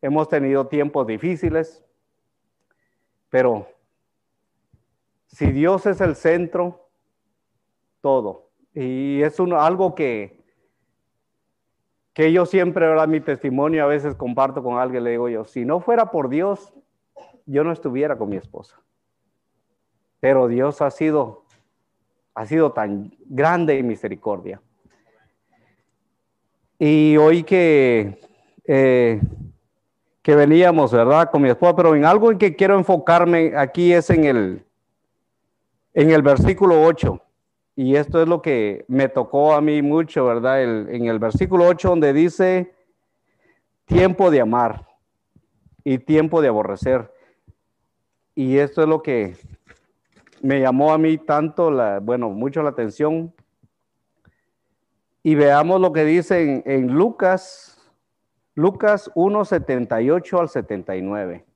hemos 0.02 0.28
tenido 0.28 0.66
tiempos 0.66 1.07
difíciles, 1.07 1.85
pero 3.28 3.69
si 5.26 5.52
Dios 5.52 5.87
es 5.87 6.00
el 6.00 6.16
centro, 6.16 6.88
todo. 8.00 8.50
Y 8.75 9.23
es 9.23 9.38
algo 9.40 9.95
que, 9.95 10.42
que 12.12 12.33
yo 12.33 12.47
siempre, 12.47 12.87
¿verdad? 12.87 13.09
Mi 13.09 13.21
testimonio 13.21 13.85
a 13.85 13.88
veces 13.88 14.14
comparto 14.14 14.62
con 14.62 14.78
alguien, 14.78 15.04
le 15.04 15.11
digo 15.11 15.28
yo, 15.28 15.45
si 15.45 15.64
no 15.64 15.80
fuera 15.80 16.11
por 16.11 16.28
Dios, 16.28 16.73
yo 17.47 17.64
no 17.64 17.73
estuviera 17.73 18.16
con 18.16 18.28
mi 18.28 18.37
esposa. 18.37 18.80
Pero 20.21 20.49
Dios 20.49 20.83
ha 20.83 20.90
sido, 20.90 21.45
ha 22.35 22.47
sido 22.47 22.73
tan 22.73 23.12
grande 23.26 23.78
en 23.78 23.87
misericordia. 23.87 24.61
Y 26.78 27.16
hoy 27.16 27.42
que, 27.42 28.19
eh, 28.64 29.21
que 30.30 30.37
veníamos, 30.37 30.92
¿verdad? 30.92 31.28
Con 31.28 31.42
mi 31.42 31.49
esposa, 31.49 31.75
pero 31.75 31.96
en 31.96 32.04
algo 32.04 32.30
en 32.30 32.38
que 32.38 32.54
quiero 32.54 32.78
enfocarme 32.78 33.52
aquí 33.56 33.92
es 33.92 34.10
en 34.10 34.22
el, 34.22 34.64
en 35.92 36.12
el 36.12 36.22
versículo 36.22 36.80
8. 36.84 37.20
Y 37.75 37.96
esto 37.96 38.22
es 38.22 38.28
lo 38.28 38.40
que 38.40 38.84
me 38.87 39.08
tocó 39.08 39.54
a 39.54 39.60
mí 39.60 39.82
mucho, 39.82 40.26
¿verdad? 40.26 40.62
en 40.62 41.06
el 41.06 41.18
versículo 41.18 41.66
8 41.66 41.88
donde 41.88 42.12
dice 42.12 42.72
tiempo 43.87 44.30
de 44.30 44.40
amar 44.40 44.87
y 45.82 45.99
tiempo 45.99 46.40
de 46.40 46.46
aborrecer. 46.46 47.12
Y 48.37 48.58
esto 48.58 48.82
es 48.82 48.88
lo 48.88 49.02
que 49.02 49.37
me 50.42 50.60
llamó 50.60 50.92
a 50.92 50.99
mí 50.99 51.18
tanto, 51.18 51.72
la, 51.72 51.99
bueno, 51.99 52.30
mucho 52.30 52.62
la 52.62 52.70
atención. 52.70 53.34
Y 55.25 55.34
veamos 55.34 55.80
lo 55.80 55.92
que 55.92 56.04
dice 56.04 56.40
en, 56.40 56.62
en 56.66 56.94
Lucas, 56.94 57.79
Lucas 58.54 59.11
1, 59.14 59.45
78 59.45 60.40
al 60.40 60.49
79. 60.49 61.47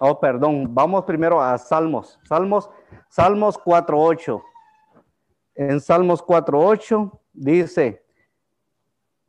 Oh, 0.00 0.20
perdón, 0.20 0.74
vamos 0.74 1.04
primero 1.04 1.42
a 1.42 1.58
Salmos. 1.58 2.18
Salmos, 2.24 2.70
Salmos 3.08 3.58
4, 3.58 4.00
8 4.00 4.42
en 5.58 5.80
Salmos 5.80 6.24
4.8 6.24 7.18
dice, 7.32 8.04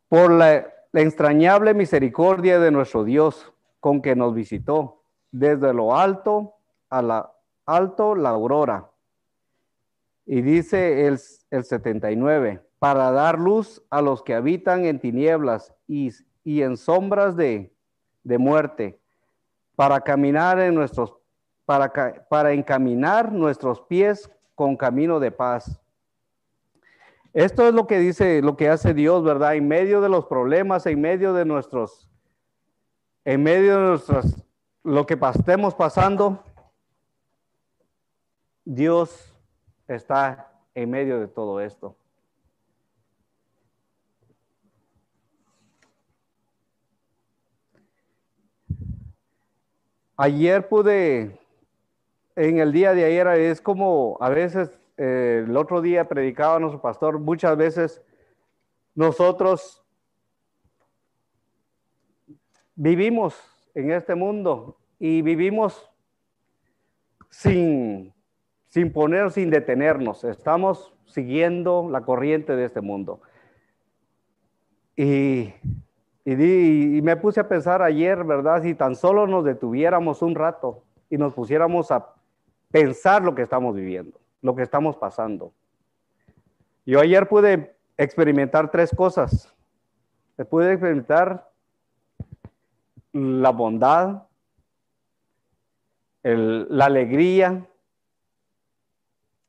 por 0.08 0.32
la, 0.32 0.72
entrañable 0.94 1.74
misericordia 1.74 2.60
de 2.60 2.72
nuestro 2.72 3.04
Dios 3.04 3.52
con 3.80 4.02
que 4.02 4.16
nos 4.16 4.36
visitó, 4.36 5.02
desde 5.32 5.74
lo 5.74 5.96
alto 5.96 6.56
a 6.90 7.02
la 7.02 7.34
alto 7.66 8.16
la 8.16 8.30
aurora. 8.30 8.92
Y 10.26 10.42
dice 10.42 11.08
el, 11.08 11.20
el 11.50 11.64
79, 11.64 12.64
para 12.78 13.12
dar 13.12 13.40
luz 13.40 13.84
a 13.90 14.02
los 14.02 14.22
que 14.22 14.36
habitan 14.36 14.86
en 14.86 15.00
tinieblas 15.00 15.74
y, 15.88 16.12
y 16.50 16.64
en 16.64 16.78
sombras 16.78 17.36
de, 17.36 17.72
de, 18.24 18.40
muerte, 18.40 19.00
para 19.76 20.02
caminar 20.02 20.60
en 20.60 20.74
nuestros, 20.74 21.14
para, 21.64 21.94
para 22.28 22.54
encaminar 22.54 23.32
nuestros 23.32 23.82
pies 23.82 24.32
con 24.56 24.76
camino 24.76 25.20
de 25.20 25.30
paz. 25.30 25.80
Esto 27.34 27.68
es 27.68 27.76
lo 27.76 27.86
que 27.86 28.00
dice, 28.00 28.42
lo 28.42 28.58
que 28.58 28.68
hace 28.68 28.96
Dios, 28.96 29.24
¿verdad? 29.24 29.54
En 29.54 29.68
medio 29.68 30.02
de 30.02 30.10
los 30.10 30.26
problemas, 30.26 30.88
en 30.88 31.00
medio 31.00 31.34
de 31.34 31.46
nuestros, 31.46 32.10
en 33.26 33.44
medio 33.44 33.80
de 33.80 33.88
nuestras, 33.90 34.44
lo 34.84 35.06
que 35.06 35.20
estemos 35.36 35.76
pasando, 35.76 36.44
Dios 38.66 39.36
está 39.88 40.52
en 40.74 40.90
medio 40.90 41.20
de 41.20 41.28
todo 41.28 41.62
esto. 41.62 41.96
Ayer 50.22 50.68
pude, 50.68 51.40
en 52.36 52.60
el 52.60 52.74
día 52.74 52.94
de 52.94 53.06
ayer, 53.06 53.26
es 53.40 53.62
como 53.62 54.18
a 54.20 54.28
veces 54.28 54.78
eh, 54.98 55.46
el 55.48 55.56
otro 55.56 55.80
día 55.80 56.10
predicaba 56.10 56.60
nuestro 56.60 56.82
pastor, 56.82 57.20
muchas 57.20 57.56
veces 57.56 58.02
nosotros 58.96 59.82
vivimos 62.76 63.34
en 63.74 63.92
este 63.92 64.14
mundo 64.14 64.78
y 65.00 65.22
vivimos 65.22 65.90
sin, 67.30 68.14
sin 68.68 68.92
poner, 68.92 69.32
sin 69.32 69.50
detenernos. 69.50 70.26
Estamos 70.26 70.94
siguiendo 71.06 71.88
la 71.90 72.02
corriente 72.02 72.58
de 72.58 72.66
este 72.66 72.82
mundo. 72.82 73.22
Y, 74.98 75.54
y, 76.32 77.02
me 77.02 77.16
puse 77.18 77.40
a 77.40 77.48
pensar 77.48 77.82
ayer, 77.82 78.24
¿verdad? 78.24 78.62
Si 78.62 78.76
tan 78.76 78.96
solo 78.96 79.28
nos 79.28 79.46
detuviéramos 79.46 80.22
un 80.22 80.36
rato 80.36 80.84
y 81.10 81.18
nos 81.18 81.34
pusiéramos 81.34 81.92
a 81.92 82.14
pensar 82.72 83.24
lo 83.24 83.36
que 83.36 83.42
estamos 83.42 83.76
viviendo 83.76 84.20
lo 84.42 84.56
que 84.56 84.64
estamos 84.64 84.96
pasando. 84.96 85.54
Yo 86.86 87.00
ayer 87.00 87.28
pude 87.28 87.76
experimentar 87.98 88.72
tres 88.72 88.92
cosas. 88.96 89.54
Pude 90.50 90.72
experimentar 90.72 91.52
la 93.12 93.50
bondad, 93.50 94.24
la 96.24 96.86
alegría 96.86 97.68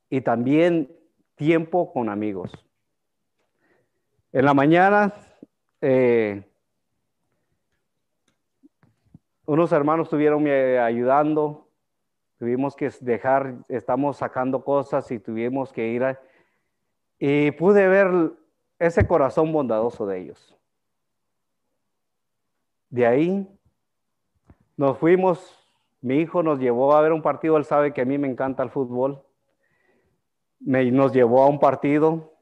y 0.09 0.21
también 0.23 0.91
tiempo 1.37 1.93
con 1.93 2.09
amigos. 2.09 2.51
En 4.33 4.45
la 4.45 4.55
mañana, 4.55 5.15
eh, 5.81 6.43
unos 9.51 9.73
hermanos 9.73 10.07
estuvieron 10.07 10.47
ayudando 10.47 11.67
tuvimos 12.39 12.77
que 12.77 12.89
dejar, 13.01 13.57
estamos 13.69 14.19
sacando 14.19 14.63
cosas 14.63 15.11
y 15.11 15.19
tuvimos 15.19 15.73
que 15.73 15.89
ir. 15.89 16.17
Y 17.19 17.51
pude 17.51 17.89
ver 17.89 18.33
ese 18.79 19.09
corazón 19.09 19.53
bondadoso 19.53 20.07
de 20.07 20.21
ellos. 20.21 20.57
De 22.91 23.07
ahí 23.07 23.47
nos 24.77 24.97
fuimos, 24.99 25.69
mi 26.01 26.19
hijo 26.19 26.45
nos 26.45 26.61
llevó 26.61 26.95
a 26.95 27.01
ver 27.01 27.13
un 27.13 27.21
partido, 27.21 27.57
él 27.57 27.65
sabe 27.65 27.93
que 27.93 28.03
a 28.03 28.07
mí 28.07 28.19
me 28.19 28.29
encanta 28.29 28.63
el 28.63 28.71
fútbol, 28.71 29.21
me, 30.61 30.89
nos 30.93 31.13
llevó 31.13 31.43
a 31.43 31.49
un 31.49 31.59
partido 31.59 32.33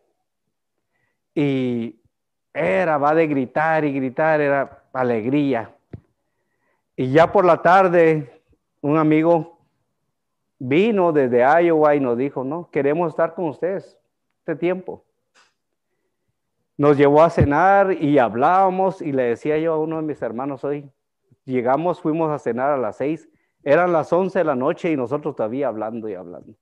y 1.34 2.02
era, 2.52 2.98
va 2.98 3.14
de 3.14 3.26
gritar 3.26 3.86
y 3.86 3.94
gritar, 3.94 4.42
era 4.42 4.84
alegría. 4.92 5.74
Y 7.00 7.12
ya 7.12 7.30
por 7.30 7.44
la 7.44 7.62
tarde, 7.62 8.42
un 8.80 8.98
amigo 8.98 9.60
vino 10.58 11.12
desde 11.12 11.44
Iowa 11.62 11.94
y 11.94 12.00
nos 12.00 12.18
dijo, 12.18 12.42
no, 12.42 12.68
queremos 12.72 13.10
estar 13.10 13.36
con 13.36 13.44
ustedes 13.44 13.96
este 14.40 14.56
tiempo. 14.56 15.04
Nos 16.76 16.96
llevó 16.96 17.22
a 17.22 17.30
cenar 17.30 17.92
y 17.92 18.18
hablábamos 18.18 19.00
y 19.00 19.12
le 19.12 19.22
decía 19.22 19.58
yo 19.58 19.74
a 19.74 19.78
uno 19.78 19.98
de 19.98 20.02
mis 20.02 20.20
hermanos 20.20 20.64
hoy, 20.64 20.90
llegamos, 21.44 22.00
fuimos 22.00 22.32
a 22.32 22.38
cenar 22.40 22.72
a 22.72 22.76
las 22.76 22.96
seis, 22.96 23.28
eran 23.62 23.92
las 23.92 24.12
once 24.12 24.40
de 24.40 24.44
la 24.44 24.56
noche 24.56 24.90
y 24.90 24.96
nosotros 24.96 25.36
todavía 25.36 25.68
hablando 25.68 26.08
y 26.08 26.14
hablando. 26.14 26.52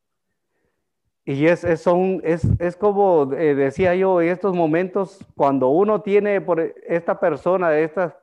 Y 1.24 1.46
es, 1.46 1.64
es, 1.64 1.80
son, 1.80 2.20
es, 2.22 2.46
es 2.58 2.76
como 2.76 3.32
eh, 3.32 3.54
decía 3.54 3.94
yo, 3.94 4.20
en 4.20 4.28
estos 4.28 4.54
momentos, 4.54 5.26
cuando 5.34 5.68
uno 5.68 6.02
tiene 6.02 6.42
por 6.42 6.60
esta 6.60 7.18
persona, 7.18 7.74
estas, 7.78 8.14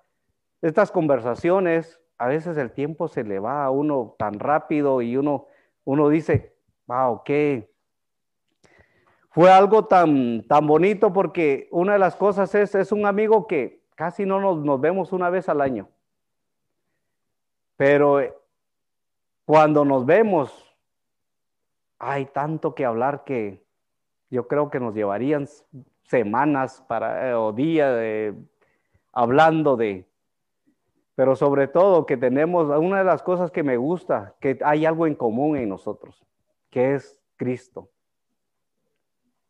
estas 0.62 0.91
conversaciones, 0.91 2.00
a 2.24 2.27
veces 2.27 2.56
el 2.56 2.72
tiempo 2.72 3.10
se 3.10 3.25
le 3.25 3.38
va 3.38 3.65
a 3.65 3.70
uno 3.70 4.15
tan 4.18 4.39
rápido 4.39 5.01
y 5.01 5.18
uno, 5.18 5.48
uno 5.84 6.08
dice, 6.08 6.56
wow, 6.88 7.22
qué, 7.25 7.70
fue 9.32 9.51
algo 9.51 9.88
tan, 9.88 10.48
tan 10.48 10.65
bonito 10.65 11.12
porque 11.12 11.68
una 11.70 11.94
de 11.94 12.00
las 12.00 12.15
cosas 12.15 12.56
es, 12.56 12.75
es 12.75 12.94
un 12.94 13.06
amigo 13.06 13.46
que 13.46 13.84
casi 13.96 14.25
no 14.25 14.39
nos, 14.39 14.60
nos 14.60 14.80
vemos 14.80 15.12
una 15.12 15.30
vez 15.30 15.50
al 15.50 15.60
año. 15.60 15.89
Pero 17.75 18.22
eh, 18.22 18.34
cuando 19.44 19.84
nos 19.84 20.06
vemos, 20.06 20.74
hay 22.00 22.27
tanto 22.27 22.74
que 22.74 22.86
hablar 22.86 23.25
que 23.25 23.65
yo 24.30 24.48
creo 24.48 24.70
que 24.70 24.80
nos 24.80 24.96
llevarían 24.96 25.46
semanas 26.03 26.86
para, 26.88 27.32
eh, 27.32 27.34
o 27.34 27.51
días 27.51 28.34
hablando 29.12 29.75
de, 29.75 30.08
pero 31.15 31.36
sobre 31.36 31.67
todo 31.67 32.05
que 32.05 32.17
tenemos, 32.17 32.70
una 32.79 33.00
de 33.00 33.03
las 33.03 33.22
cosas 33.22 33.51
que 33.51 33.63
me 33.63 33.77
gusta, 33.77 34.36
que 34.39 34.58
hay 34.63 34.86
algo 34.86 35.05
en 35.05 35.15
común 35.15 35.58
en 35.58 35.70
nosotros, 35.70 36.24
que 36.70 36.96
es 36.96 37.22
Cristo. 37.36 37.89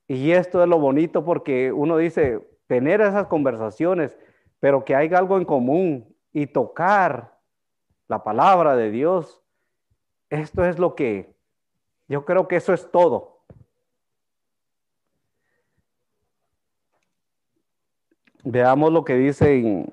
Y 0.08 0.32
esto 0.32 0.62
es 0.62 0.68
lo 0.68 0.80
bonito 0.80 1.24
porque 1.24 1.72
uno 1.72 1.98
dice, 1.98 2.46
tener 2.68 3.02
esas 3.02 3.28
conversaciones, 3.28 4.18
pero 4.60 4.84
que 4.84 4.96
haya 4.96 5.18
algo 5.18 5.38
en 5.38 5.46
común 5.46 6.14
y 6.34 6.48
tocar 6.48 7.38
la 8.08 8.24
palabra 8.24 8.76
de 8.76 8.92
Dios, 8.92 9.42
esto 10.30 10.66
es 10.66 10.80
lo 10.80 10.96
que, 10.96 11.34
yo 12.08 12.26
creo 12.26 12.48
que 12.48 12.58
eso 12.58 12.74
es 12.74 12.92
todo. 12.92 13.34
Veamos 18.44 18.92
lo 18.92 19.06
que 19.06 19.16
dice 19.16 19.86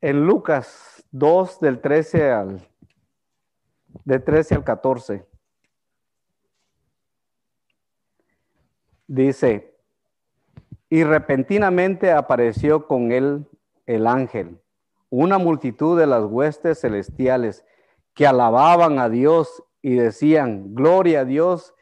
en 0.00 0.26
Lucas 0.26 1.04
2 1.12 1.60
del 1.60 1.80
13 1.80 2.30
al 2.30 2.70
de 4.04 4.18
13 4.18 4.54
al 4.54 4.64
14. 4.64 5.26
Dice, 9.06 9.76
y 10.88 11.04
repentinamente 11.04 12.12
apareció 12.12 12.86
con 12.86 13.12
él 13.12 13.46
el 13.86 14.06
ángel, 14.06 14.60
una 15.08 15.38
multitud 15.38 15.98
de 15.98 16.06
las 16.06 16.24
huestes 16.24 16.80
celestiales 16.80 17.64
que 18.14 18.26
alababan 18.26 18.98
a 18.98 19.08
Dios 19.08 19.64
y 19.82 19.94
decían, 19.96 20.74
gloria 20.74 21.20
a 21.20 21.24
Dios 21.24 21.74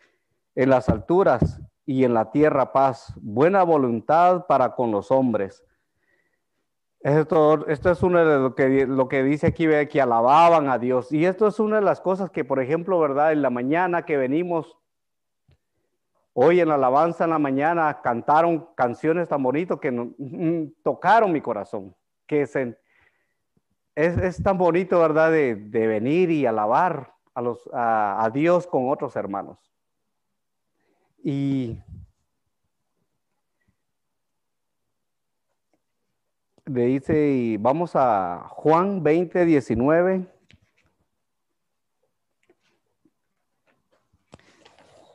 en 0.54 0.70
las 0.70 0.88
alturas 0.88 1.60
y 1.84 2.04
en 2.04 2.14
la 2.14 2.30
tierra 2.30 2.72
paz, 2.72 3.12
buena 3.20 3.62
voluntad 3.62 4.46
para 4.46 4.74
con 4.74 4.90
los 4.90 5.10
hombres. 5.10 5.64
Esto, 7.08 7.66
esto 7.68 7.90
es 7.90 8.02
uno 8.02 8.24
de 8.24 8.38
lo 8.38 8.54
que, 8.54 8.86
lo 8.86 9.08
que 9.08 9.22
dice 9.22 9.48
aquí, 9.48 9.66
que 9.90 10.00
alababan 10.00 10.68
a 10.68 10.78
Dios. 10.78 11.12
Y 11.12 11.24
esto 11.24 11.46
es 11.46 11.58
una 11.58 11.76
de 11.76 11.82
las 11.82 12.00
cosas 12.00 12.30
que, 12.30 12.44
por 12.44 12.60
ejemplo, 12.60 12.98
¿verdad? 13.00 13.32
En 13.32 13.42
la 13.42 13.50
mañana 13.50 14.04
que 14.04 14.16
venimos 14.16 14.78
Hoy 16.40 16.60
en 16.60 16.68
la 16.68 16.76
alabanza 16.76 17.24
en 17.24 17.30
la 17.30 17.40
mañana 17.40 18.00
cantaron 18.00 18.68
canciones 18.76 19.26
tan 19.26 19.42
bonitas 19.42 19.80
que 19.80 19.90
mm, 19.90 20.82
tocaron 20.84 21.32
mi 21.32 21.40
corazón, 21.40 21.96
que 22.28 22.42
es, 22.42 22.54
es, 23.96 24.40
tan 24.40 24.56
bonito, 24.56 25.00
¿verdad?, 25.00 25.32
de, 25.32 25.56
venir 25.56 26.30
y 26.30 26.46
alabar 26.46 27.12
a, 27.34 27.42
los, 27.42 27.68
a, 27.72 28.30
Dios 28.32 28.68
con 28.68 28.88
otros 28.88 29.16
hermanos. 29.16 29.58
Y 31.24 31.80
le 36.68 36.84
dice, 36.86 37.30
y 37.30 37.56
vamos 37.56 37.92
a 37.94 38.46
Juan 38.50 39.02
20, 39.02 39.44
19. 39.44 40.26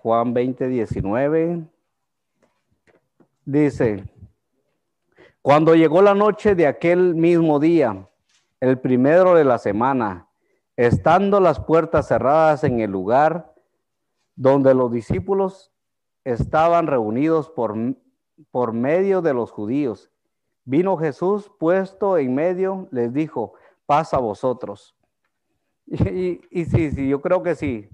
Juan 0.01 0.33
20, 0.33 0.67
19. 0.67 1.63
Dice, 3.45 4.03
cuando 5.41 5.75
llegó 5.75 6.01
la 6.01 6.13
noche 6.13 6.55
de 6.55 6.67
aquel 6.67 7.15
mismo 7.15 7.59
día, 7.59 8.07
el 8.59 8.79
primero 8.79 9.35
de 9.35 9.43
la 9.43 9.57
semana, 9.57 10.27
estando 10.75 11.39
las 11.39 11.59
puertas 11.59 12.07
cerradas 12.07 12.63
en 12.63 12.79
el 12.79 12.91
lugar 12.91 13.53
donde 14.35 14.73
los 14.73 14.91
discípulos 14.91 15.71
estaban 16.23 16.87
reunidos 16.87 17.49
por, 17.49 17.75
por 18.49 18.73
medio 18.73 19.21
de 19.21 19.33
los 19.33 19.51
judíos, 19.51 20.12
vino 20.65 20.97
Jesús 20.97 21.51
puesto 21.59 22.17
en 22.17 22.33
medio, 22.33 22.87
les 22.91 23.13
dijo, 23.13 23.53
pasa 23.85 24.17
a 24.17 24.21
vosotros. 24.21 24.95
Y, 25.85 26.65
sí, 26.65 26.91
sí, 26.91 27.09
yo 27.09 27.21
creo 27.21 27.43
que 27.43 27.55
sí 27.55 27.89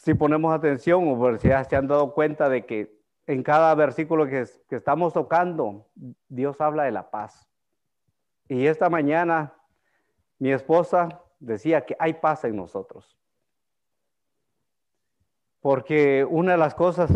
si 0.00 0.14
ponemos 0.14 0.54
atención 0.54 1.04
o 1.08 1.38
si 1.38 1.48
se 1.48 1.76
han 1.76 1.86
dado 1.86 2.14
cuenta 2.14 2.48
de 2.48 2.64
que 2.64 2.98
en 3.26 3.42
cada 3.42 3.74
versículo 3.74 4.26
que, 4.26 4.46
que 4.66 4.76
estamos 4.76 5.12
tocando, 5.12 5.88
Dios 6.28 6.58
habla 6.60 6.84
de 6.84 6.90
la 6.90 7.10
paz. 7.10 7.46
Y 8.48 8.66
esta 8.66 8.88
mañana 8.88 9.54
mi 10.38 10.52
esposa 10.52 11.22
decía 11.38 11.84
que 11.84 11.96
hay 11.98 12.14
paz 12.14 12.44
en 12.44 12.56
nosotros. 12.56 13.18
Porque 15.60 16.24
una 16.24 16.52
de 16.52 16.58
las 16.58 16.74
cosas 16.74 17.10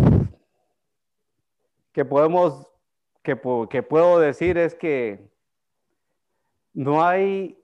que 1.91 2.05
podemos, 2.05 2.71
que, 3.25 3.41
que 3.71 3.83
puedo 3.83 4.21
decir 4.21 4.59
es 4.59 4.75
que 4.75 5.19
no 6.75 7.05
hay, 7.05 7.59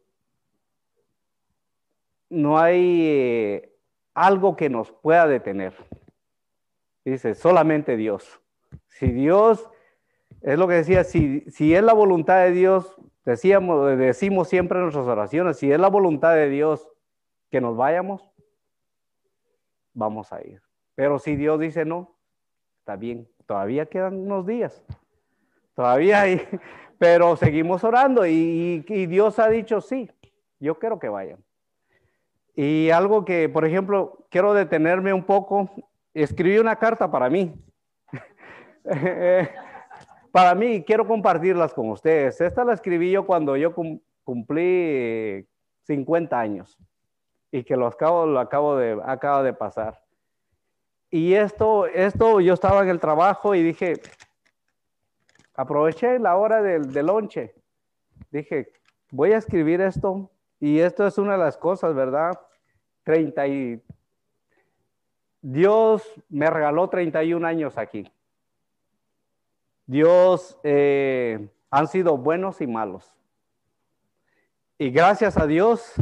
no 2.31 2.59
hay 2.59 3.03
eh, 3.07 3.77
algo 4.15 4.57
que 4.57 4.71
nos 4.71 4.91
pueda 4.91 5.29
detener. 5.29 5.75
Dice, 7.05 7.35
solamente 7.35 7.97
Dios. 7.97 8.41
Si 8.89 9.13
Dios, 9.13 9.69
es 10.41 10.59
lo 10.59 10.67
que 10.67 10.75
decía, 10.75 11.05
si, 11.05 11.41
si 11.51 11.75
es 11.75 11.83
la 11.83 11.93
voluntad 11.93 12.43
de 12.43 12.53
Dios, 12.53 12.97
decíamos, 13.27 13.99
decimos 13.99 14.49
siempre 14.49 14.79
en 14.79 14.85
nuestras 14.85 15.07
oraciones, 15.07 15.59
si 15.59 15.71
es 15.71 15.79
la 15.79 15.89
voluntad 15.89 16.35
de 16.35 16.49
Dios 16.49 16.89
que 17.51 17.61
nos 17.61 17.77
vayamos, 17.77 18.33
vamos 19.93 20.33
a 20.33 20.41
ir. 20.41 20.63
Pero 20.95 21.19
si 21.19 21.37
Dios 21.37 21.61
dice 21.61 21.85
no, 21.85 22.17
está 22.79 22.97
bien, 22.97 23.29
todavía 23.45 23.87
quedan 23.87 24.21
unos 24.21 24.47
días, 24.47 24.83
todavía 25.81 26.21
hay, 26.21 26.47
pero 26.99 27.37
seguimos 27.37 27.83
orando 27.85 28.27
y, 28.27 28.81
Dios 29.07 29.39
ha 29.39 29.49
dicho 29.49 29.81
sí, 29.81 30.11
yo 30.59 30.79
quiero 30.79 30.99
que 30.99 31.09
vayan. 31.09 31.43
Y 32.55 32.91
algo 32.91 33.25
que, 33.25 33.49
por 33.49 33.65
ejemplo, 33.65 34.27
quiero 34.29 34.53
detenerme 34.53 35.15
un 35.15 35.25
poco, 35.25 35.71
escribí 36.13 36.59
una 36.59 36.77
carta 36.77 37.11
para 37.11 37.31
mí. 37.31 37.55
para 40.33 40.55
mí, 40.55 40.85
quiero 40.85 41.07
compartirlas 41.07 41.73
con 41.73 41.89
ustedes. 41.89 42.39
Esta 42.43 42.63
la 42.63 42.75
escribí 42.75 43.11
yo 43.11 43.25
cuando 43.25 43.57
yo 43.57 43.73
cumplí 44.23 45.49
50 45.85 46.39
años 46.39 46.77
y 47.51 47.65
que 47.65 47.75
lo 47.75 47.87
acabo, 47.87 48.27
lo 48.27 48.39
acabo, 48.39 48.77
de, 48.77 49.01
acabo 49.03 49.45
de 49.45 49.55
pasar. 49.55 49.99
Y 51.09 51.33
esto, 51.33 51.87
esto, 51.87 52.41
yo 52.41 52.53
estaba 52.53 52.83
en 52.83 52.91
el 52.91 53.01
trabajo 53.01 53.55
y 53.55 53.63
dije, 53.63 53.95
aproveché 55.55 56.19
la 56.19 56.37
hora 56.37 56.63
del, 56.63 56.93
del 56.93 57.07
lonche. 57.07 57.55
Dije, 58.31 58.73
voy 59.11 59.33
a 59.33 59.39
escribir 59.39 59.81
esto 59.81 60.31
y 60.59 60.79
esto 60.79 61.07
es 61.07 61.19
una 61.19 61.33
de 61.33 61.39
las 61.39 61.57
cosas, 61.57 61.95
¿verdad? 61.95 62.39
30 63.05 63.47
y 63.47 63.83
Dios 65.43 66.03
me 66.29 66.51
regaló 66.51 66.89
31 66.89 67.47
años 67.47 67.79
aquí. 67.79 68.11
Dios 69.87 70.59
eh, 70.63 71.49
han 71.71 71.89
sido 71.89 72.17
buenos 72.17 72.61
y 72.61 72.67
malos. 72.67 73.13
Y 74.79 74.91
gracias 74.91 75.37
a 75.37 75.47
Dios, 75.47 75.95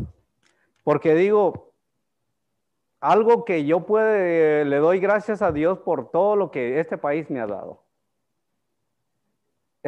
porque 0.85 1.15
digo, 1.15 1.73
algo 3.01 3.45
que 3.45 3.65
yo 3.65 3.87
puede, 3.87 4.65
le 4.65 4.77
doy 4.77 4.99
gracias 4.99 5.41
a 5.41 5.53
Dios 5.53 5.79
por 5.79 6.11
todo 6.11 6.37
lo 6.37 6.51
que 6.51 6.81
este 6.81 6.99
país 6.99 7.31
me 7.31 7.41
ha 7.41 7.47
dado. 7.47 7.83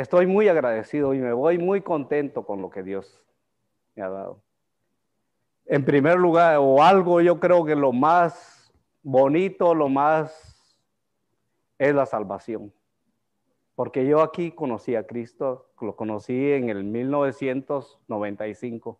Estoy 0.00 0.26
muy 0.26 0.48
agradecido 0.48 1.12
y 1.12 1.18
me 1.18 1.34
voy 1.34 1.58
muy 1.58 1.82
contento 1.82 2.46
con 2.46 2.62
lo 2.62 2.70
que 2.70 2.82
Dios 2.82 3.22
me 3.94 4.02
ha 4.02 4.08
dado. 4.08 4.40
En 5.66 5.84
primer 5.84 6.18
lugar, 6.18 6.56
o 6.58 6.82
algo 6.82 7.20
yo 7.20 7.38
creo 7.38 7.66
que 7.66 7.76
lo 7.76 7.92
más 7.92 8.72
bonito, 9.02 9.74
lo 9.74 9.90
más 9.90 10.74
es 11.76 11.94
la 11.94 12.06
salvación. 12.06 12.72
Porque 13.74 14.06
yo 14.06 14.22
aquí 14.22 14.52
conocí 14.52 14.96
a 14.96 15.06
Cristo, 15.06 15.68
lo 15.82 15.94
conocí 15.94 16.52
en 16.52 16.70
el 16.70 16.82
1995. 16.82 18.98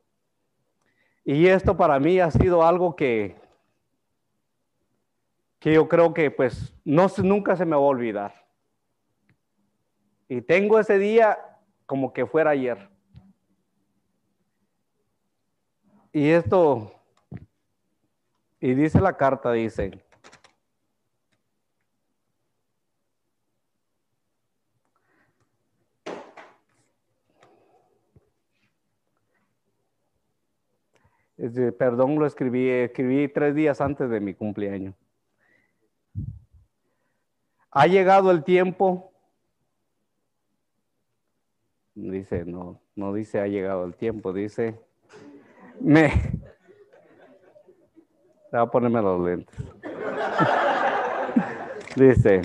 Y 1.24 1.46
esto 1.46 1.78
para 1.78 1.98
mí 1.98 2.20
ha 2.20 2.30
sido 2.30 2.62
algo 2.62 2.94
que, 2.94 3.36
que 5.58 5.72
yo 5.72 5.88
creo 5.88 6.12
que 6.12 6.30
pues 6.30 6.74
no, 6.84 7.06
nunca 7.22 7.56
se 7.56 7.64
me 7.64 7.74
va 7.74 7.76
a 7.76 7.86
olvidar. 7.86 8.49
Y 10.30 10.42
tengo 10.42 10.78
ese 10.78 10.96
día 10.96 11.36
como 11.86 12.12
que 12.12 12.24
fuera 12.24 12.50
ayer. 12.50 12.88
Y 16.12 16.30
esto, 16.30 16.94
y 18.60 18.74
dice 18.74 19.00
la 19.00 19.16
carta, 19.16 19.50
dice, 19.50 20.00
perdón, 31.76 32.20
lo 32.20 32.26
escribí, 32.26 32.68
escribí 32.68 33.26
tres 33.26 33.56
días 33.56 33.80
antes 33.80 34.08
de 34.08 34.20
mi 34.20 34.34
cumpleaños. 34.34 34.94
Ha 37.72 37.88
llegado 37.88 38.30
el 38.30 38.44
tiempo 38.44 39.09
Dice, 41.94 42.44
no, 42.44 42.80
no 42.94 43.12
dice 43.12 43.40
ha 43.40 43.48
llegado 43.48 43.84
el 43.84 43.94
tiempo, 43.94 44.32
dice, 44.32 44.78
me... 45.80 46.12
Voy 48.52 48.60
a 48.60 48.66
ponerme 48.66 49.02
los 49.02 49.20
lentes. 49.20 49.56
dice, 51.96 52.42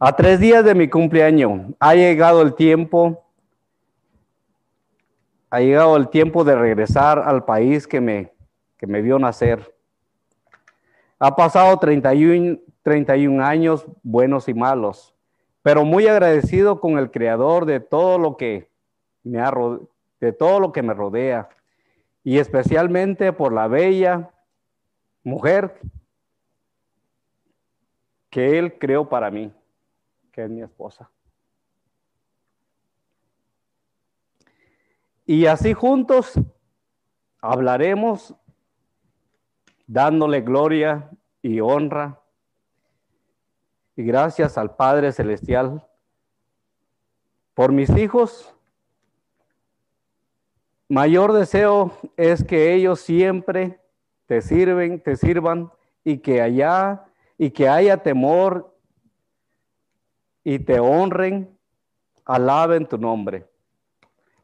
a 0.00 0.14
tres 0.14 0.40
días 0.40 0.64
de 0.64 0.74
mi 0.74 0.88
cumpleaños, 0.88 1.74
ha 1.78 1.94
llegado 1.94 2.42
el 2.42 2.54
tiempo, 2.54 3.24
ha 5.50 5.60
llegado 5.60 5.96
el 5.96 6.08
tiempo 6.08 6.44
de 6.44 6.54
regresar 6.54 7.18
al 7.18 7.44
país 7.44 7.86
que 7.86 8.00
me, 8.00 8.32
que 8.78 8.86
me 8.86 9.00
vio 9.00 9.18
nacer. 9.18 9.74
Ha 11.18 11.34
pasado 11.34 11.78
31, 11.78 12.58
31 12.82 13.44
años 13.44 13.86
buenos 14.02 14.48
y 14.48 14.54
malos 14.54 15.15
pero 15.66 15.84
muy 15.84 16.06
agradecido 16.06 16.78
con 16.78 16.96
el 16.96 17.10
creador 17.10 17.66
de 17.66 17.80
todo 17.80 18.18
lo 18.18 18.36
que 18.36 18.70
me 19.24 19.40
ha, 19.40 19.50
de 20.20 20.32
todo 20.32 20.60
lo 20.60 20.70
que 20.70 20.80
me 20.80 20.94
rodea 20.94 21.48
y 22.22 22.38
especialmente 22.38 23.32
por 23.32 23.52
la 23.52 23.66
bella 23.66 24.30
mujer 25.24 25.80
que 28.30 28.60
él 28.60 28.78
creó 28.78 29.08
para 29.08 29.28
mí, 29.28 29.52
que 30.30 30.44
es 30.44 30.50
mi 30.50 30.62
esposa. 30.62 31.10
Y 35.24 35.46
así 35.46 35.72
juntos 35.72 36.34
hablaremos 37.40 38.36
dándole 39.88 40.42
gloria 40.42 41.10
y 41.42 41.58
honra 41.58 42.20
y 43.96 44.04
gracias 44.04 44.58
al 44.58 44.76
Padre 44.76 45.10
Celestial 45.10 45.84
por 47.54 47.72
mis 47.72 47.90
hijos. 47.96 48.54
Mayor 50.88 51.32
deseo 51.32 51.92
es 52.16 52.44
que 52.44 52.74
ellos 52.74 53.00
siempre 53.00 53.80
te 54.26 54.42
sirven, 54.42 55.00
te 55.00 55.16
sirvan 55.16 55.72
y 56.04 56.18
que 56.18 56.42
allá 56.42 57.06
y 57.38 57.50
que 57.50 57.68
haya 57.68 57.96
temor 57.96 58.72
y 60.44 60.58
te 60.58 60.78
honren, 60.78 61.58
alaben 62.24 62.86
tu 62.86 62.98
nombre. 62.98 63.46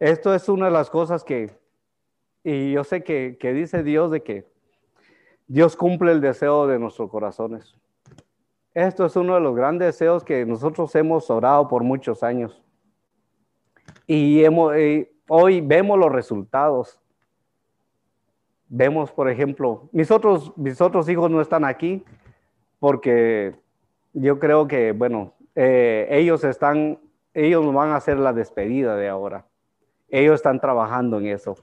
Esto 0.00 0.34
es 0.34 0.48
una 0.48 0.66
de 0.66 0.72
las 0.72 0.90
cosas 0.90 1.22
que, 1.22 1.50
y 2.42 2.72
yo 2.72 2.82
sé 2.82 3.04
que, 3.04 3.36
que 3.38 3.52
dice 3.52 3.84
Dios 3.84 4.10
de 4.10 4.22
que 4.22 4.50
Dios 5.46 5.76
cumple 5.76 6.12
el 6.12 6.20
deseo 6.20 6.66
de 6.66 6.78
nuestros 6.78 7.10
corazones. 7.10 7.76
Esto 8.74 9.04
es 9.04 9.16
uno 9.16 9.34
de 9.34 9.40
los 9.40 9.54
grandes 9.54 9.88
deseos 9.88 10.24
que 10.24 10.46
nosotros 10.46 10.94
hemos 10.94 11.28
orado 11.30 11.68
por 11.68 11.84
muchos 11.84 12.22
años. 12.22 12.62
Y 14.06 14.42
eh, 14.44 15.12
hoy 15.28 15.60
vemos 15.60 15.98
los 15.98 16.10
resultados. 16.10 16.98
Vemos, 18.68 19.12
por 19.12 19.28
ejemplo, 19.28 19.90
mis 19.92 20.10
otros, 20.10 20.56
mis 20.56 20.80
otros 20.80 21.06
hijos 21.10 21.30
no 21.30 21.42
están 21.42 21.66
aquí 21.66 22.02
porque 22.78 23.54
yo 24.14 24.38
creo 24.38 24.66
que, 24.66 24.92
bueno, 24.92 25.34
eh, 25.54 26.08
ellos 26.10 26.42
están, 26.42 26.98
ellos 27.34 27.70
van 27.74 27.90
a 27.90 27.96
hacer 27.96 28.16
la 28.16 28.32
despedida 28.32 28.96
de 28.96 29.10
ahora. 29.10 29.44
Ellos 30.08 30.36
están 30.36 30.60
trabajando 30.60 31.18
en 31.18 31.26
eso. 31.26 31.56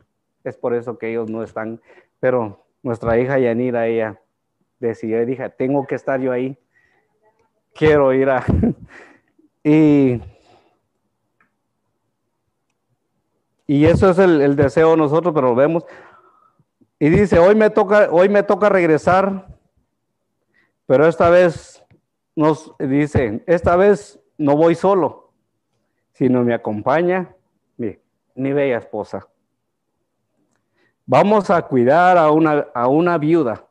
Es 0.44 0.58
por 0.58 0.76
eso 0.76 1.00
que 1.00 1.10
ellos 1.10 1.28
no 1.28 1.42
están. 1.42 1.82
Pero 2.20 2.66
nuestra 2.84 3.18
hija 3.20 3.40
Yanira, 3.40 3.88
ella 3.88 4.22
decidió, 4.80 5.26
dije, 5.26 5.50
tengo 5.50 5.88
que 5.88 5.96
estar 5.96 6.20
yo 6.22 6.32
ahí 6.32 6.56
quiero 7.74 8.14
ir 8.14 8.30
a... 8.30 8.46
y, 9.64 10.22
y 13.68 13.86
eso 13.86 14.10
es 14.10 14.20
el, 14.20 14.56
deseo 14.56 14.92
de 14.92 14.98
nosotros, 14.98 15.34
pero 15.34 15.50
lo 15.50 15.56
vemos. 15.56 15.86
Y 17.00 17.10
dice, 17.10 17.40
hoy 17.40 17.56
me 17.56 17.70
toca, 17.70 18.10
hoy 18.12 18.28
me 18.28 18.44
toca 18.44 18.68
regresar, 18.70 19.48
pero 20.86 21.08
esta 21.08 21.30
vez 21.30 21.84
nos 22.36 22.74
dice, 22.80 23.44
esta 23.48 23.76
vez 23.76 24.20
no 24.38 24.56
voy 24.56 24.76
solo, 24.76 25.32
sino 26.14 26.44
me 26.44 26.54
acompaña 26.54 27.36
mi, 27.78 27.98
mi 28.36 28.54
bella 28.54 28.78
esposa. 28.78 29.28
Vamos 31.06 31.50
a 31.50 31.62
cuidar 31.64 32.18
a 32.18 32.32
una, 32.32 32.68
a 32.74 32.88
una 32.88 33.18
viuda 33.18 33.66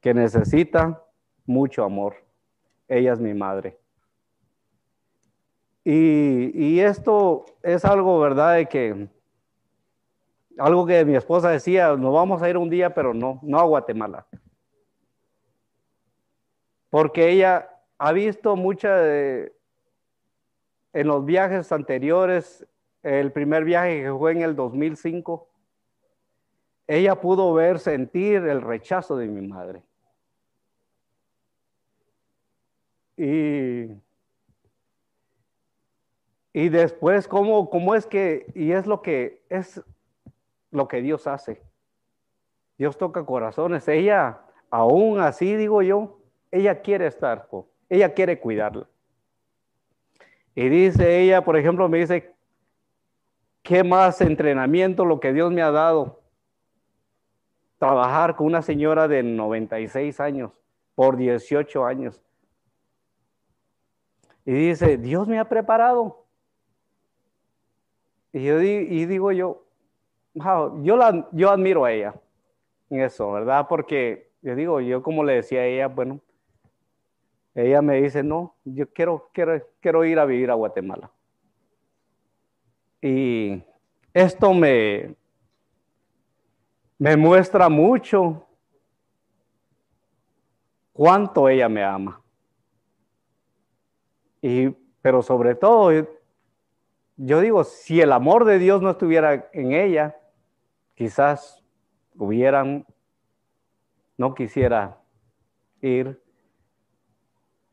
que 0.00 0.14
necesita 0.14 1.02
mucho 1.44 1.84
amor 1.84 2.14
ella 2.96 3.12
es 3.12 3.20
mi 3.20 3.34
madre. 3.34 3.78
Y, 5.84 6.78
esto 6.78 7.44
es 7.62 7.84
algo, 7.84 8.20
¿verdad? 8.20 8.56
De 8.56 8.66
que, 8.66 9.08
algo 10.58 10.86
que 10.86 11.04
mi 11.04 11.16
esposa 11.16 11.50
decía, 11.50 11.96
nos 11.96 12.12
vamos 12.12 12.40
a 12.42 12.48
ir 12.48 12.56
un 12.56 12.70
día, 12.70 12.94
pero 12.94 13.14
no, 13.14 13.40
no 13.42 13.58
a 13.58 13.64
Guatemala. 13.64 14.26
Porque 16.90 17.30
ella 17.30 17.68
ha 17.98 18.12
visto 18.12 18.54
mucha 18.54 18.96
de, 18.96 19.52
en 20.92 21.06
los 21.08 21.24
viajes 21.24 21.72
anteriores, 21.72 22.66
el 23.02 23.32
primer 23.32 23.64
viaje 23.64 24.02
que 24.02 24.12
fue 24.12 24.32
en 24.32 24.42
el 24.42 24.54
2005, 24.54 25.48
ella 26.86 27.20
pudo 27.20 27.52
ver, 27.54 27.78
sentir 27.78 28.42
el 28.44 28.60
rechazo 28.60 29.16
de 29.16 29.26
mi 29.26 29.48
madre. 29.48 29.82
Y, 33.16 33.88
y 36.52 36.68
después, 36.68 37.28
¿cómo, 37.28 37.70
¿cómo 37.70 37.94
es 37.94 38.06
que, 38.06 38.46
y 38.54 38.72
es 38.72 38.86
lo 38.86 39.02
que, 39.02 39.42
es 39.48 39.82
lo 40.70 40.88
que 40.88 41.02
Dios 41.02 41.26
hace? 41.26 41.62
Dios 42.78 42.98
toca 42.98 43.24
corazones. 43.24 43.86
Ella, 43.88 44.40
aún 44.70 45.20
así 45.20 45.56
digo 45.56 45.82
yo, 45.82 46.18
ella 46.50 46.80
quiere 46.80 47.06
estar, 47.06 47.48
ella 47.88 48.12
quiere 48.12 48.38
cuidarla. 48.38 48.86
Y 50.54 50.68
dice 50.68 51.20
ella, 51.20 51.42
por 51.42 51.56
ejemplo, 51.56 51.88
me 51.88 51.98
dice, 51.98 52.34
¿qué 53.62 53.84
más 53.84 54.20
entrenamiento 54.20 55.04
lo 55.04 55.20
que 55.20 55.32
Dios 55.32 55.50
me 55.50 55.62
ha 55.62 55.70
dado? 55.70 56.20
Trabajar 57.78 58.36
con 58.36 58.46
una 58.46 58.62
señora 58.62 59.08
de 59.08 59.22
96 59.22 60.20
años 60.20 60.52
por 60.94 61.16
18 61.16 61.86
años. 61.86 62.20
Y 64.44 64.52
dice, 64.52 64.98
Dios 64.98 65.28
me 65.28 65.38
ha 65.38 65.48
preparado. 65.48 66.24
Y 68.32 68.44
yo 68.44 68.60
y 68.60 69.06
digo 69.06 69.30
yo, 69.32 69.64
yo, 70.34 70.96
la, 70.96 71.28
yo 71.32 71.50
admiro 71.50 71.84
a 71.84 71.92
ella. 71.92 72.14
en 72.90 73.00
eso, 73.00 73.30
¿verdad? 73.32 73.66
Porque 73.68 74.30
yo 74.40 74.54
digo, 74.54 74.80
yo 74.80 75.02
como 75.02 75.22
le 75.24 75.34
decía 75.34 75.60
a 75.60 75.66
ella, 75.66 75.88
bueno, 75.88 76.20
ella 77.54 77.82
me 77.82 78.00
dice, 78.00 78.22
no, 78.22 78.54
yo 78.64 78.90
quiero, 78.90 79.28
quiero, 79.32 79.62
quiero 79.80 80.04
ir 80.04 80.18
a 80.18 80.24
vivir 80.24 80.50
a 80.50 80.54
Guatemala. 80.54 81.10
Y 83.02 83.62
esto 84.14 84.54
me, 84.54 85.14
me 86.98 87.16
muestra 87.16 87.68
mucho 87.68 88.46
cuánto 90.92 91.48
ella 91.48 91.68
me 91.68 91.82
ama. 91.82 92.21
Y, 94.42 94.70
pero 95.00 95.22
sobre 95.22 95.54
todo, 95.54 95.92
yo 97.16 97.40
digo, 97.40 97.64
si 97.64 98.00
el 98.00 98.12
amor 98.12 98.44
de 98.44 98.58
Dios 98.58 98.82
no 98.82 98.90
estuviera 98.90 99.48
en 99.52 99.72
ella, 99.72 100.16
quizás 100.94 101.62
hubieran, 102.16 102.84
no 104.18 104.34
quisiera 104.34 104.98
ir, 105.80 106.20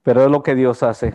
pero 0.04 0.24
es 0.24 0.30
lo 0.30 0.44
que 0.44 0.56
Dios 0.56 0.84
hace. 0.84 1.14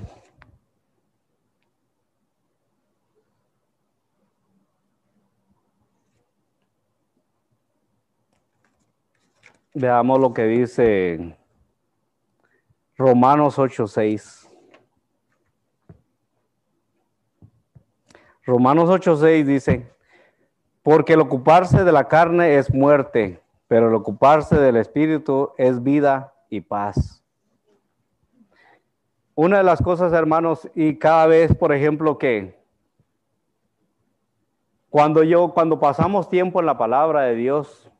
Veamos 9.77 10.21
lo 10.21 10.33
que 10.33 10.45
dice 10.45 11.37
Romanos 12.97 13.59
8:6. 13.59 14.44
Romanos 18.47 18.91
8:6 18.91 19.47
dice, 19.47 19.91
porque 20.83 21.15
el 21.15 21.21
ocuparse 21.21 21.83
de 21.83 21.93
la 21.93 22.09
carne 22.09 22.57
es 22.57 22.73
muerte, 22.73 23.41
pero 23.69 23.89
el 23.89 23.95
ocuparse 23.95 24.57
del 24.57 24.77
espíritu 24.77 25.53
es 25.57 25.83
vida 25.83 26.35
y 26.51 26.61
paz. 26.61 27.25
Una 29.35 29.59
de 29.59 29.65
las 29.65 29.83
cosas, 29.83 30.13
hermanos, 30.13 30.71
y 30.75 30.97
cada 30.99 31.27
vez, 31.27 31.55
por 31.55 31.73
ejemplo, 31.73 32.19
que 32.19 32.63
cuando 34.91 35.25
yo, 35.25 35.53
cuando 35.53 35.81
pasamos 35.81 36.29
tiempo 36.29 36.61
en 36.61 36.67
la 36.67 36.79
palabra 36.79 37.23
de 37.23 37.35
Dios, 37.35 37.91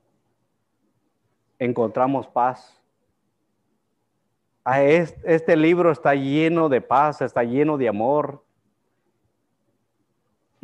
encontramos 1.59 2.29
paz. 2.29 2.81
Ah, 4.65 4.83
este 4.83 5.57
libro 5.57 5.91
está 5.91 6.15
lleno 6.15 6.69
de 6.69 6.81
paz, 6.81 7.21
está 7.21 7.43
lleno 7.43 7.79
de 7.79 7.89
amor. 7.89 8.44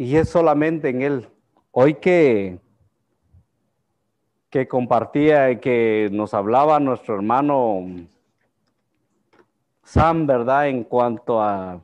Y 0.00 0.16
es 0.16 0.30
solamente 0.30 0.88
en 0.88 1.02
Él. 1.02 1.28
Hoy 1.72 1.92
que, 1.92 2.58
que 4.48 4.66
compartía 4.66 5.50
y 5.50 5.58
que 5.58 6.08
nos 6.10 6.32
hablaba 6.32 6.80
nuestro 6.80 7.16
hermano 7.16 7.84
Sam, 9.84 10.26
¿verdad? 10.26 10.68
En 10.68 10.84
cuanto 10.84 11.42
a 11.42 11.82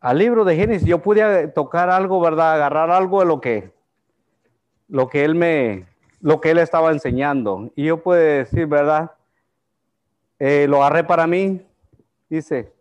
al 0.00 0.18
libro 0.18 0.44
de 0.44 0.56
Génesis, 0.56 0.88
yo 0.88 1.00
pude 1.00 1.46
tocar 1.46 1.90
algo, 1.90 2.20
¿verdad? 2.20 2.54
Agarrar 2.54 2.90
algo 2.90 3.20
de 3.20 3.26
lo 3.26 3.40
que, 3.40 3.70
lo 4.88 5.08
que 5.08 5.24
él 5.24 5.36
me, 5.36 5.86
lo 6.20 6.40
que 6.40 6.50
él 6.50 6.58
estaba 6.58 6.90
enseñando. 6.90 7.70
Y 7.76 7.84
yo 7.84 8.02
puedo 8.02 8.20
decir, 8.20 8.66
¿verdad? 8.66 9.12
Eh, 10.40 10.66
lo 10.68 10.82
agarré 10.82 11.04
para 11.04 11.28
mí. 11.28 11.64
Dice, 12.28 12.72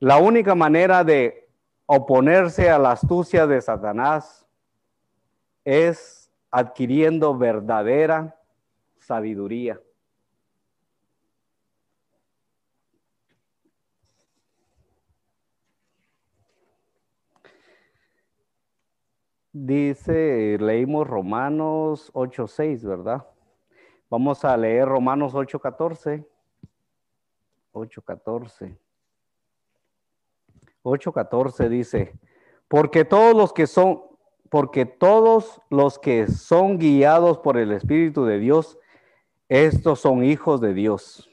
la 0.00 0.16
única 0.16 0.56
manera 0.56 1.04
de 1.04 1.41
oponerse 1.94 2.70
a 2.70 2.78
la 2.78 2.92
astucia 2.92 3.46
de 3.46 3.60
Satanás 3.60 4.46
es 5.62 6.32
adquiriendo 6.50 7.36
verdadera 7.36 8.34
sabiduría. 8.98 9.78
Dice, 19.52 20.56
leímos 20.58 21.06
Romanos 21.06 22.10
8.6, 22.14 22.82
¿verdad? 22.88 23.26
Vamos 24.08 24.46
a 24.46 24.56
leer 24.56 24.88
Romanos 24.88 25.34
8.14. 25.34 26.26
8.14. 27.74 28.81
8.14 30.82 31.68
dice, 31.68 32.18
porque 32.68 33.04
todos 33.04 33.36
los 33.36 33.52
que 33.52 33.66
son, 33.66 34.02
porque 34.48 34.84
todos 34.86 35.60
los 35.70 35.98
que 35.98 36.26
son 36.26 36.78
guiados 36.78 37.38
por 37.38 37.56
el 37.56 37.72
Espíritu 37.72 38.24
de 38.24 38.38
Dios, 38.38 38.78
estos 39.48 40.00
son 40.00 40.24
hijos 40.24 40.60
de 40.60 40.74
Dios. 40.74 41.28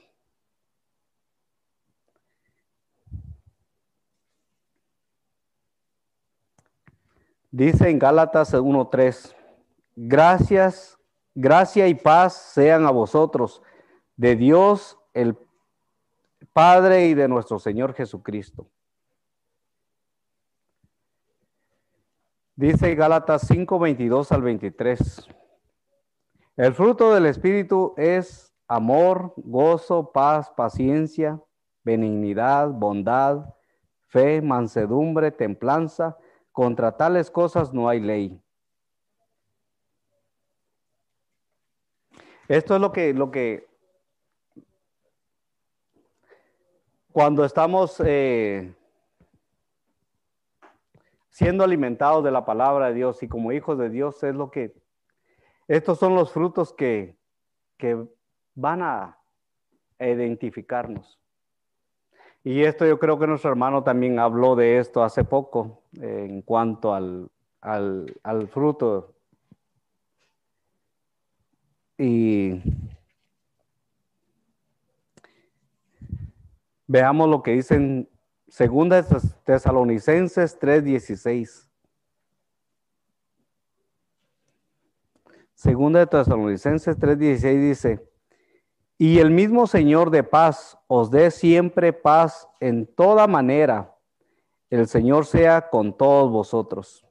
Dice 7.51 7.89
en 7.89 7.97
Gálatas 7.97 8.53
1.3, 8.53 9.35
gracias, 9.95 10.99
gracia 11.33 11.87
y 11.87 11.95
paz 11.95 12.33
sean 12.33 12.85
a 12.85 12.91
vosotros, 12.91 13.63
de 14.15 14.35
Dios 14.35 14.99
el 15.13 15.35
Padre 16.53 17.07
y 17.07 17.15
de 17.15 17.27
nuestro 17.27 17.57
Señor 17.57 17.93
Jesucristo. 17.93 18.69
Dice 22.59 22.93
Gálatas 22.93 23.49
5.22 23.49 24.33
al 24.33 24.41
23. 24.41 25.29
El 26.57 26.73
fruto 26.73 27.13
del 27.13 27.25
Espíritu 27.25 27.93
es 27.95 28.53
amor, 28.67 29.31
gozo, 29.37 30.11
paz, 30.11 30.49
paciencia, 30.57 31.41
benignidad, 31.85 32.67
bondad, 32.67 33.55
fe, 34.07 34.41
mansedumbre, 34.41 35.31
templanza 35.31 36.17
contra 36.51 36.97
tales 36.97 37.31
cosas 37.31 37.73
no 37.73 37.87
hay 37.87 38.01
ley. 38.01 38.41
Esto 42.49 42.75
es 42.75 42.81
lo 42.81 42.91
que, 42.91 43.13
lo 43.13 43.31
que 43.31 43.69
cuando 47.13 47.45
estamos 47.45 48.03
eh, 48.05 48.75
siendo 51.39 51.63
alimentados 51.63 52.21
de 52.21 52.31
la 52.31 52.43
palabra 52.43 52.87
de 52.87 52.95
Dios 52.95 53.23
y 53.23 53.29
como 53.29 53.53
hijos 53.53 53.77
de 53.77 53.89
Dios, 53.89 54.21
es 54.23 54.35
lo 54.35 54.51
que, 54.51 54.75
estos 55.69 55.97
son 55.97 56.13
los 56.13 56.33
frutos 56.33 56.73
que, 56.73 57.15
que 57.77 58.05
van 58.55 58.81
a 58.81 59.17
identificarnos. 60.01 61.17
Y 62.43 62.63
esto 62.63 62.85
yo 62.85 62.99
creo 62.99 63.17
que 63.17 63.25
nuestro 63.25 63.51
hermano 63.51 63.85
también 63.85 64.19
habló 64.19 64.57
de 64.57 64.79
esto 64.79 65.01
hace 65.01 65.23
poco 65.23 65.83
en 66.01 66.41
cuanto 66.41 66.93
al, 66.93 67.31
al, 67.61 68.47
fruto. 68.49 69.15
Y 71.97 72.61
veamos 76.85 77.29
lo 77.29 77.41
que 77.41 77.51
dicen 77.51 78.09
Segunda 78.49 79.05
Tesalonicenses 79.43 80.59
3:16. 80.59 81.69
Segunda 85.53 85.99
de 85.99 86.07
Tesalonicenses 86.07 86.97
3:16 86.97 87.59
dice, 87.59 88.09
y 88.97 89.19
el 89.19 89.31
mismo 89.31 89.67
Señor 89.67 90.09
de 90.09 90.23
paz 90.23 90.77
os 90.87 91.11
dé 91.11 91.31
siempre 91.31 91.93
paz 91.93 92.49
en 92.59 92.85
toda 92.85 93.27
manera. 93.27 93.95
El 94.69 94.87
Señor 94.87 95.25
sea 95.25 95.69
con 95.69 95.95
todos 95.95 96.31
vosotros. 96.31 97.08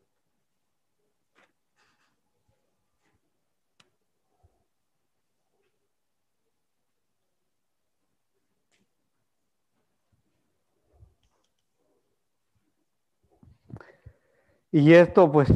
Y 14.70 14.92
esto, 14.92 15.31
pues, 15.33 15.48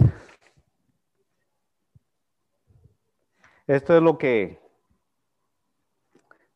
esto 3.66 3.96
es 3.96 4.03
lo 4.03 4.16
que 4.16 4.62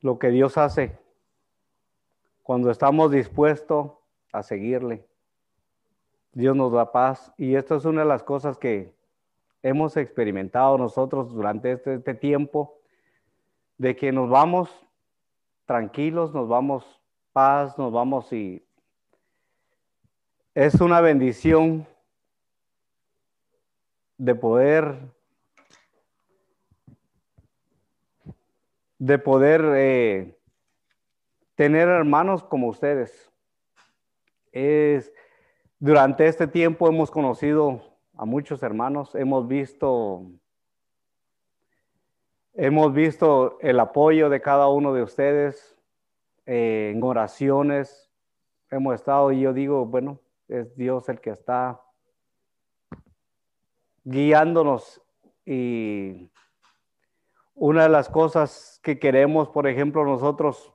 lo 0.00 0.18
que 0.18 0.28
Dios 0.30 0.56
hace 0.56 0.98
cuando 2.42 2.70
estamos 2.70 3.10
dispuestos 3.10 3.90
a 4.32 4.42
seguirle. 4.42 5.04
Dios 6.32 6.54
nos 6.54 6.72
da 6.72 6.92
paz 6.92 7.32
y 7.36 7.56
esto 7.56 7.76
es 7.76 7.84
una 7.84 8.02
de 8.02 8.08
las 8.08 8.22
cosas 8.22 8.56
que 8.56 8.94
hemos 9.62 9.96
experimentado 9.96 10.78
nosotros 10.78 11.32
durante 11.32 11.72
este, 11.72 11.94
este 11.94 12.14
tiempo, 12.14 12.78
de 13.78 13.96
que 13.96 14.12
nos 14.12 14.30
vamos 14.30 14.70
tranquilos, 15.64 16.32
nos 16.32 16.48
vamos 16.48 17.00
paz, 17.32 17.76
nos 17.76 17.92
vamos 17.92 18.32
y 18.32 18.64
es 20.54 20.80
una 20.80 21.00
bendición 21.00 21.86
de 24.18 24.34
poder 24.34 25.16
de 28.98 29.18
poder 29.18 29.62
eh, 29.76 30.38
tener 31.54 31.88
hermanos 31.88 32.42
como 32.42 32.68
ustedes. 32.68 33.30
Es, 34.52 35.12
durante 35.78 36.26
este 36.26 36.46
tiempo 36.46 36.88
hemos 36.88 37.10
conocido 37.10 37.82
a 38.14 38.24
muchos 38.24 38.62
hermanos, 38.62 39.14
hemos 39.14 39.46
visto, 39.46 40.22
hemos 42.54 42.94
visto 42.94 43.58
el 43.60 43.78
apoyo 43.78 44.30
de 44.30 44.40
cada 44.40 44.68
uno 44.68 44.94
de 44.94 45.02
ustedes 45.02 45.76
eh, 46.46 46.92
en 46.94 47.02
oraciones. 47.02 48.10
Hemos 48.70 48.94
estado 48.94 49.30
y 49.32 49.40
yo 49.40 49.52
digo, 49.52 49.84
bueno, 49.84 50.18
es 50.48 50.74
Dios 50.76 51.08
el 51.08 51.20
que 51.20 51.30
está 51.30 51.80
guiándonos 54.06 55.02
y 55.44 56.30
una 57.54 57.82
de 57.82 57.88
las 57.88 58.08
cosas 58.08 58.78
que 58.82 58.98
queremos, 58.98 59.48
por 59.48 59.66
ejemplo, 59.66 60.04
nosotros 60.04 60.72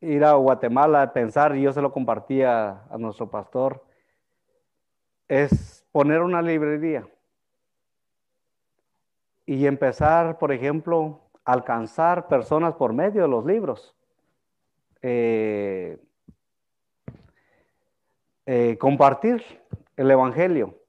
ir 0.00 0.24
a 0.24 0.34
Guatemala 0.34 1.02
a 1.02 1.12
pensar, 1.12 1.56
y 1.56 1.62
yo 1.62 1.72
se 1.72 1.82
lo 1.82 1.92
compartía 1.92 2.84
a 2.88 2.98
nuestro 2.98 3.28
pastor, 3.28 3.84
es 5.26 5.84
poner 5.90 6.22
una 6.22 6.40
librería 6.40 7.06
y 9.44 9.66
empezar, 9.66 10.38
por 10.38 10.52
ejemplo, 10.52 11.20
a 11.44 11.52
alcanzar 11.52 12.28
personas 12.28 12.74
por 12.74 12.92
medio 12.92 13.22
de 13.22 13.28
los 13.28 13.44
libros. 13.44 13.96
Eh, 15.02 15.98
eh, 18.46 18.78
compartir 18.78 19.42
el 19.96 20.10
Evangelio. 20.10 20.79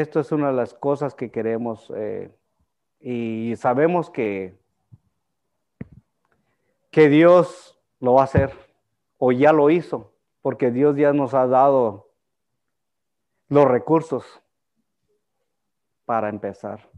Esto 0.00 0.20
es 0.20 0.32
una 0.32 0.46
de 0.46 0.54
las 0.54 0.72
cosas 0.72 1.14
que 1.14 1.30
queremos 1.30 1.92
eh, 1.94 2.34
y 2.98 3.54
sabemos 3.56 4.08
que, 4.08 4.58
que 6.90 7.10
Dios 7.10 7.78
lo 8.00 8.14
va 8.14 8.22
a 8.22 8.24
hacer 8.24 8.54
o 9.18 9.32
ya 9.32 9.52
lo 9.52 9.68
hizo, 9.68 10.14
porque 10.40 10.70
Dios 10.70 10.96
ya 10.96 11.12
nos 11.12 11.34
ha 11.34 11.46
dado 11.46 12.08
los 13.48 13.66
recursos 13.66 14.40
para 16.06 16.30
empezar. 16.30 16.88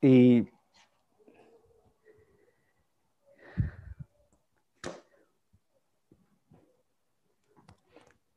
Y 0.00 0.48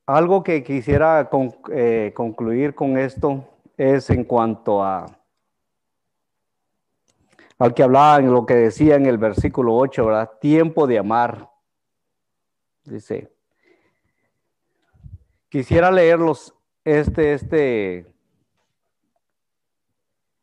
algo 0.06 0.42
que 0.42 0.64
quisiera 0.64 1.30
eh, 1.72 2.12
concluir 2.14 2.74
con 2.74 2.98
esto 2.98 3.48
es 3.76 4.10
en 4.10 4.24
cuanto 4.24 4.82
a 4.82 5.06
al 7.58 7.74
que 7.74 7.84
hablaba 7.84 8.18
en 8.18 8.32
lo 8.32 8.44
que 8.44 8.54
decía 8.54 8.96
en 8.96 9.06
el 9.06 9.18
versículo 9.18 9.76
8, 9.76 10.04
¿verdad? 10.04 10.32
Tiempo 10.40 10.88
de 10.88 10.98
amar. 10.98 11.48
Dice, 12.82 13.32
quisiera 15.48 15.92
leerlos, 15.92 16.52
este, 16.84 17.34
este, 17.34 18.06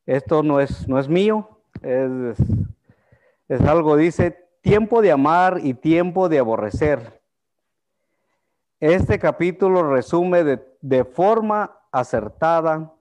esto 0.05 0.43
no 0.43 0.61
es, 0.61 0.87
no 0.87 0.97
es 0.97 1.09
mío, 1.09 1.59
es, 1.81 2.37
es 3.49 3.61
algo, 3.61 3.97
dice, 3.97 4.47
tiempo 4.61 5.01
de 5.01 5.11
amar 5.11 5.59
y 5.61 5.73
tiempo 5.73 6.29
de 6.29 6.39
aborrecer. 6.39 7.18
Este 8.79 9.19
capítulo 9.19 9.83
resume 9.83 10.45
de, 10.79 11.03
forma 11.03 11.77
acertada 11.91 12.93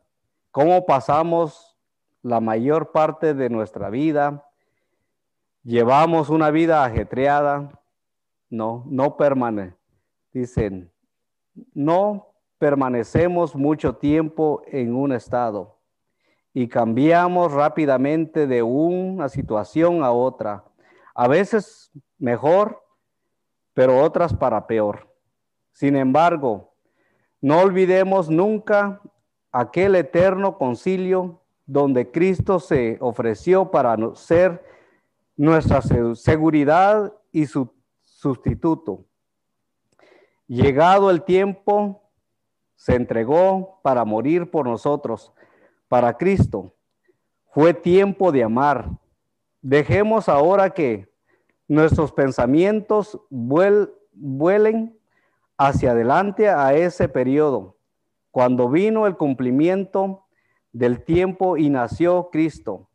cómo 0.51 0.85
pasamos 0.85 1.79
la 2.21 2.41
mayor 2.41 2.91
parte 2.91 3.33
de 3.33 3.49
nuestra 3.49 3.89
vida. 3.89 4.45
Llevamos 5.63 6.31
una 6.31 6.51
vida 6.51 6.85
ajetreada. 6.85 7.81
No, 8.51 8.83
no 8.89 9.17
permanece. 9.17 9.77
Dicen, 10.33 10.91
no 11.75 12.35
permanecemos 12.59 13.55
mucho 13.55 13.95
tiempo 13.95 14.63
en 14.67 14.97
un 14.97 15.13
estado 15.13 15.79
y 16.53 16.67
cambiamos 16.67 17.53
rápidamente 17.53 18.49
de 18.49 18.65
una 18.65 19.29
situación 19.29 20.03
a 20.03 20.11
otra. 20.11 20.65
A 21.15 21.29
veces 21.29 21.93
mejor, 22.19 22.83
pero 23.75 24.03
otras 24.03 24.35
para 24.35 24.67
peor. 24.67 25.08
Sin 25.79 25.95
embargo, 25.95 26.75
no 27.41 27.61
olvidemos 27.61 28.29
nunca 28.29 29.01
aquel 29.53 29.95
eterno 29.95 30.59
concilio 30.59 31.41
donde 31.67 32.11
Cristo 32.11 32.59
se 32.59 32.97
ofreció 33.01 33.71
para 33.71 33.97
ser 34.17 34.65
nuestra 35.37 35.81
seguridad 36.17 37.15
y 37.31 37.47
su 37.47 37.73
sustituto. 38.03 39.05
Llegado 40.49 41.13
el 41.13 41.23
tiempo, 41.23 42.03
se 42.75 42.97
entregó 42.97 43.79
para 43.85 44.05
morir 44.05 44.51
por 44.51 44.67
nosotros, 44.67 45.33
para 45.87 46.17
Cristo. 46.17 46.75
Fue 47.53 47.73
tiempo 47.73 48.33
de 48.33 48.43
amar. 48.43 48.91
Dejemos 49.63 50.29
ahora 50.29 50.71
que 50.71 51.09
nuestros 51.69 52.11
pensamientos 52.11 53.21
vuelen 53.31 54.98
hacia 55.59 55.91
adelante 55.91 56.49
a 56.49 56.73
ese 56.75 57.09
periodo 57.09 57.77
cuando 58.31 58.69
vino 58.69 59.07
el 59.07 59.17
cumplimiento 59.17 60.27
del 60.73 61.03
tiempo 61.03 61.57
y 61.57 61.71
nació 61.71 62.31
Cristo. 62.31 62.89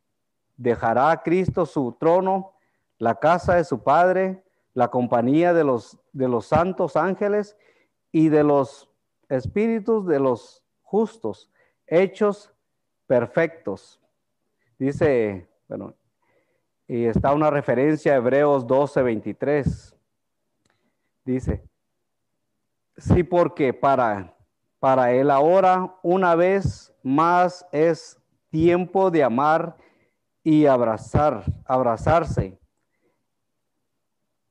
Dejará 0.55 1.21
Cristo 1.23 1.65
su 1.65 1.97
trono, 1.99 2.53
la 2.97 3.15
casa 3.15 3.55
de 3.55 3.65
su 3.65 3.83
Padre, 3.83 4.43
la 4.73 4.89
compañía 4.89 5.53
de 5.53 5.65
los, 5.65 5.99
de 6.13 6.29
los 6.29 6.45
santos 6.45 6.95
ángeles 6.95 7.57
y 8.11 8.29
de 8.29 8.43
los 8.43 8.89
espíritus 9.27 10.07
de 10.07 10.19
los 10.19 10.63
justos, 10.81 11.51
hechos 11.87 12.53
perfectos. 13.07 13.99
Dice, 14.77 15.49
bueno, 15.67 15.93
y 16.87 17.05
está 17.05 17.33
una 17.33 17.49
referencia 17.49 18.13
a 18.13 18.17
Hebreos 18.17 18.67
12, 18.67 19.01
23. 19.01 19.95
Dice, 21.25 21.63
sí, 22.97 23.23
porque 23.23 23.73
para 23.73 24.33
para 24.83 25.13
él 25.13 25.31
ahora, 25.31 25.95
una 26.01 26.35
vez 26.35 26.93
más, 27.03 27.65
es 27.71 28.21
tiempo 28.49 29.09
de 29.11 29.23
amar 29.23 29.77
y 30.43 30.65
abrazar, 30.65 31.45
abrazarse, 31.63 32.59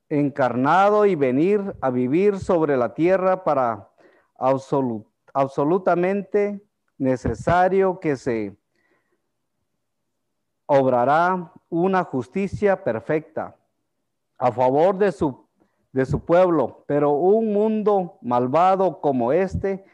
encarnado 0.08 1.04
y 1.04 1.16
venir 1.16 1.76
a 1.82 1.90
vivir 1.90 2.38
sobre 2.38 2.78
la 2.78 2.94
tierra 2.94 3.44
para 3.44 3.90
absolutamente 5.34 6.66
necesario 6.96 8.00
que 8.00 8.16
se 8.16 8.56
obrará 10.64 11.52
una 11.68 12.04
justicia 12.04 12.82
perfecta 12.82 13.54
a 14.38 14.50
favor 14.50 14.96
de 14.96 15.12
su, 15.12 15.41
de 15.92 16.06
su 16.06 16.24
pueblo, 16.24 16.84
pero 16.86 17.12
un 17.12 17.52
mundo 17.52 18.18
malvado 18.22 19.00
como 19.00 19.32
este 19.32 19.84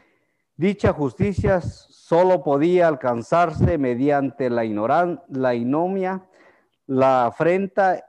Dicha 0.58 0.92
justicia 0.92 1.60
solo 1.60 2.42
podía 2.42 2.88
alcanzarse 2.88 3.78
mediante 3.78 4.50
la, 4.50 4.64
ignoran 4.64 5.22
la 5.28 5.54
inomia, 5.54 6.26
la 6.84 7.26
afrenta, 7.26 8.04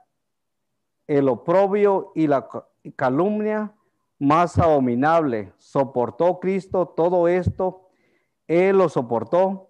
el 1.06 1.30
oprobio 1.30 2.12
y 2.16 2.26
la 2.26 2.48
calumnia 2.96 3.76
más 4.18 4.58
abominable. 4.58 5.54
Soportó 5.60 6.40
Cristo 6.40 6.88
todo 6.88 7.28
esto, 7.28 7.92
Él 8.48 8.80
lo 8.80 8.90
soportó, 8.90 9.70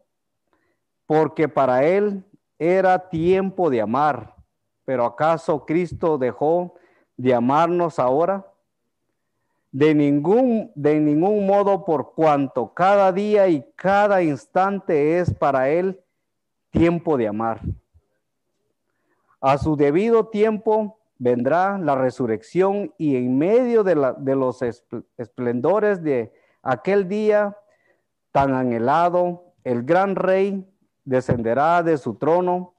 porque 1.06 1.50
para 1.50 1.84
Él 1.84 2.24
era 2.58 3.10
tiempo 3.10 3.70
de 3.70 3.82
amar. 3.82 4.38
Pero 4.86 5.04
¿acaso 5.04 5.66
Cristo 5.66 6.18
dejó 6.18 6.76
de 7.20 7.34
amarnos 7.36 8.00
ahora? 8.00 8.46
de 9.72 9.94
ningún, 9.94 10.72
de 10.76 11.00
ningún 11.00 11.46
modo 11.46 11.86
por 11.86 12.14
cuanto 12.14 12.74
cada 12.74 13.12
día 13.12 13.48
y 13.48 13.64
cada 13.76 14.24
instante 14.24 15.20
es 15.20 15.34
para 15.34 15.70
Él 15.70 16.02
tiempo 16.72 17.18
de 17.18 17.28
amar. 17.28 17.62
A 19.42 19.58
su 19.58 19.76
debido 19.76 20.28
tiempo 20.28 21.00
vendrá 21.18 21.78
la 21.78 21.96
resurrección 21.96 22.94
y 22.98 23.16
en 23.16 23.38
medio 23.38 23.84
de, 23.84 23.96
la, 23.96 24.14
de 24.14 24.36
los 24.36 24.62
esplendores 25.18 26.04
de 26.04 26.34
aquel 26.64 27.08
día 27.08 27.56
tan 28.32 28.54
anhelado, 28.54 29.54
el 29.64 29.84
gran 29.84 30.16
rey 30.16 30.68
descenderá 31.04 31.84
de 31.84 31.98
su 31.98 32.16
trono, 32.16 32.74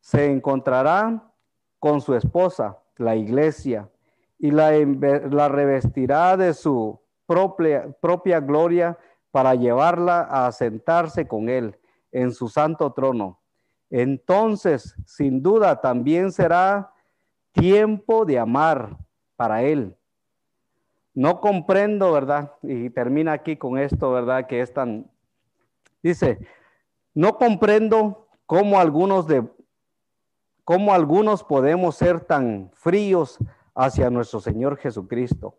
se 0.00 0.30
encontrará 0.30 1.30
con 1.78 2.00
su 2.00 2.14
esposa, 2.14 2.78
la 2.96 3.16
iglesia 3.16 3.88
y 4.38 4.50
la, 4.50 4.72
la 4.72 5.48
revestirá 5.48 6.36
de 6.36 6.54
su 6.54 7.00
propia, 7.26 7.90
propia 8.00 8.40
gloria 8.40 8.98
para 9.30 9.54
llevarla 9.54 10.20
a 10.20 10.50
sentarse 10.52 11.26
con 11.26 11.48
él 11.48 11.78
en 12.12 12.32
su 12.32 12.48
santo 12.48 12.92
trono. 12.92 13.40
entonces 13.90 14.96
sin 15.06 15.42
duda 15.42 15.80
también 15.80 16.30
será 16.30 16.92
tiempo 17.54 18.24
de 18.24 18.38
amar 18.38 18.98
para 19.36 19.62
Él. 19.62 19.96
No 21.14 21.40
comprendo, 21.40 22.12
¿verdad? 22.12 22.52
Y 22.62 22.90
termina 22.90 23.32
aquí 23.32 23.56
con 23.56 23.78
esto, 23.78 24.10
¿verdad? 24.10 24.46
Que 24.46 24.60
es 24.60 24.72
tan... 24.72 25.10
Dice, 26.02 26.38
no 27.14 27.38
comprendo 27.38 28.26
cómo 28.46 28.78
algunos 28.78 29.26
de 29.26 29.48
cómo 30.64 30.94
algunos 30.94 31.44
podemos 31.44 31.96
ser 31.96 32.20
tan 32.20 32.70
fríos 32.72 33.38
hacia 33.74 34.10
nuestro 34.10 34.40
Señor 34.40 34.78
Jesucristo. 34.78 35.58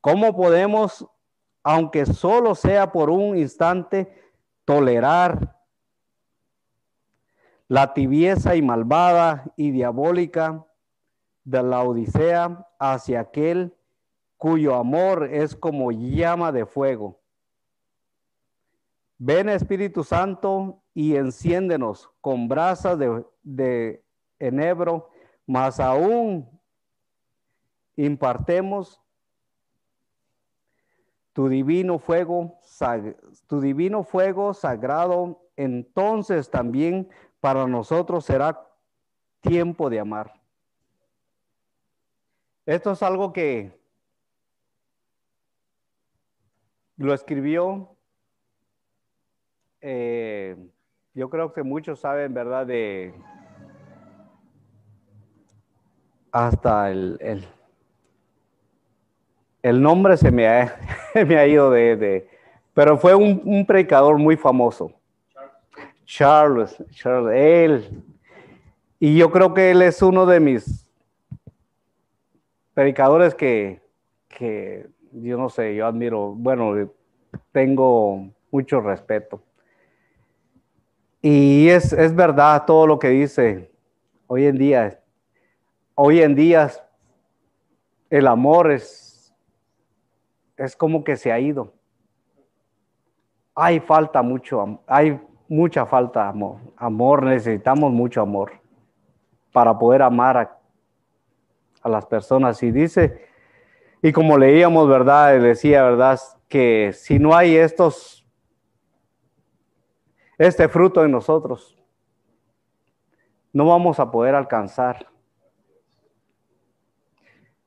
¿Cómo 0.00 0.36
podemos, 0.36 1.06
aunque 1.62 2.06
solo 2.06 2.54
sea 2.54 2.92
por 2.92 3.10
un 3.10 3.36
instante, 3.36 4.12
tolerar 4.64 5.56
la 7.68 7.94
tibieza 7.94 8.54
y 8.54 8.62
malvada 8.62 9.52
y 9.56 9.70
diabólica 9.70 10.64
de 11.44 11.62
la 11.62 11.82
Odisea 11.82 12.68
hacia 12.78 13.20
aquel 13.20 13.74
cuyo 14.36 14.74
amor 14.74 15.28
es 15.32 15.56
como 15.56 15.90
llama 15.90 16.52
de 16.52 16.66
fuego? 16.66 17.20
Ven 19.18 19.48
Espíritu 19.48 20.04
Santo 20.04 20.82
y 20.92 21.16
enciéndenos 21.16 22.10
con 22.20 22.48
brasas 22.48 22.98
de, 22.98 23.24
de 23.42 24.05
enebro, 24.38 25.10
más 25.46 25.80
aún 25.80 26.48
impartemos 27.96 29.02
tu 31.32 31.48
divino 31.48 31.98
fuego, 31.98 32.58
tu 33.46 33.60
divino 33.60 34.04
fuego 34.04 34.54
sagrado, 34.54 35.42
entonces 35.56 36.50
también 36.50 37.10
para 37.40 37.66
nosotros 37.66 38.24
será 38.24 38.66
tiempo 39.40 39.90
de 39.90 40.00
amar. 40.00 40.40
Esto 42.64 42.92
es 42.92 43.02
algo 43.02 43.32
que 43.32 43.78
lo 46.96 47.12
escribió, 47.12 47.96
eh, 49.82 50.56
yo 51.12 51.30
creo 51.30 51.52
que 51.52 51.62
muchos 51.62 52.00
saben, 52.00 52.34
¿verdad? 52.34 52.66
De 52.66 53.14
hasta 56.36 56.90
el, 56.90 57.18
el, 59.62 59.82
nombre 59.82 60.18
se 60.18 60.30
me 60.30 60.46
ha, 60.46 60.78
me 61.14 61.38
ha 61.38 61.46
ido 61.46 61.70
de, 61.70 62.28
pero 62.74 62.98
fue 62.98 63.14
un, 63.14 63.64
predicador 63.66 64.18
muy 64.18 64.36
famoso. 64.36 64.92
Charles, 66.04 66.76
Charles, 66.90 67.34
él. 67.34 68.02
Y 69.00 69.16
yo 69.16 69.30
creo 69.30 69.54
que 69.54 69.70
él 69.70 69.80
es 69.80 70.02
uno 70.02 70.26
de 70.26 70.40
mis 70.40 70.86
predicadores 72.74 73.34
que, 73.34 73.80
que 74.28 74.86
yo 75.12 75.38
no 75.38 75.48
sé, 75.48 75.74
yo 75.74 75.86
admiro, 75.86 76.32
bueno, 76.36 76.90
tengo 77.50 78.28
mucho 78.50 78.80
respeto. 78.82 79.42
Y 81.22 81.68
es, 81.68 81.94
es 81.94 82.14
verdad 82.14 82.64
todo 82.66 82.86
lo 82.86 82.98
que 82.98 83.08
dice 83.08 83.70
hoy 84.26 84.46
en 84.46 84.58
día 84.58 85.00
hoy 85.96 86.20
en 86.20 86.34
día 86.36 86.70
el 88.10 88.28
amor 88.28 88.70
es, 88.70 89.34
es 90.56 90.76
como 90.76 91.02
que 91.02 91.16
se 91.16 91.32
ha 91.32 91.40
ido. 91.40 91.72
Hay 93.54 93.80
falta 93.80 94.22
mucho, 94.22 94.80
hay 94.86 95.20
mucha 95.48 95.86
falta 95.86 96.24
de 96.24 96.28
amor. 96.28 96.58
Amor, 96.76 97.24
necesitamos 97.24 97.92
mucho 97.92 98.20
amor 98.20 98.52
para 99.52 99.76
poder 99.76 100.02
amar 100.02 100.36
a, 100.36 100.58
a 101.82 101.88
las 101.88 102.04
personas. 102.06 102.62
Y 102.62 102.70
dice, 102.70 103.26
y 104.02 104.12
como 104.12 104.36
leíamos, 104.36 104.88
¿verdad? 104.88 105.40
Decía, 105.40 105.82
¿verdad? 105.82 106.20
Que 106.48 106.92
si 106.92 107.18
no 107.18 107.34
hay 107.34 107.56
estos, 107.56 108.26
este 110.36 110.68
fruto 110.68 111.02
en 111.04 111.10
nosotros, 111.10 111.82
no 113.54 113.64
vamos 113.66 113.98
a 113.98 114.10
poder 114.10 114.34
alcanzar 114.34 115.06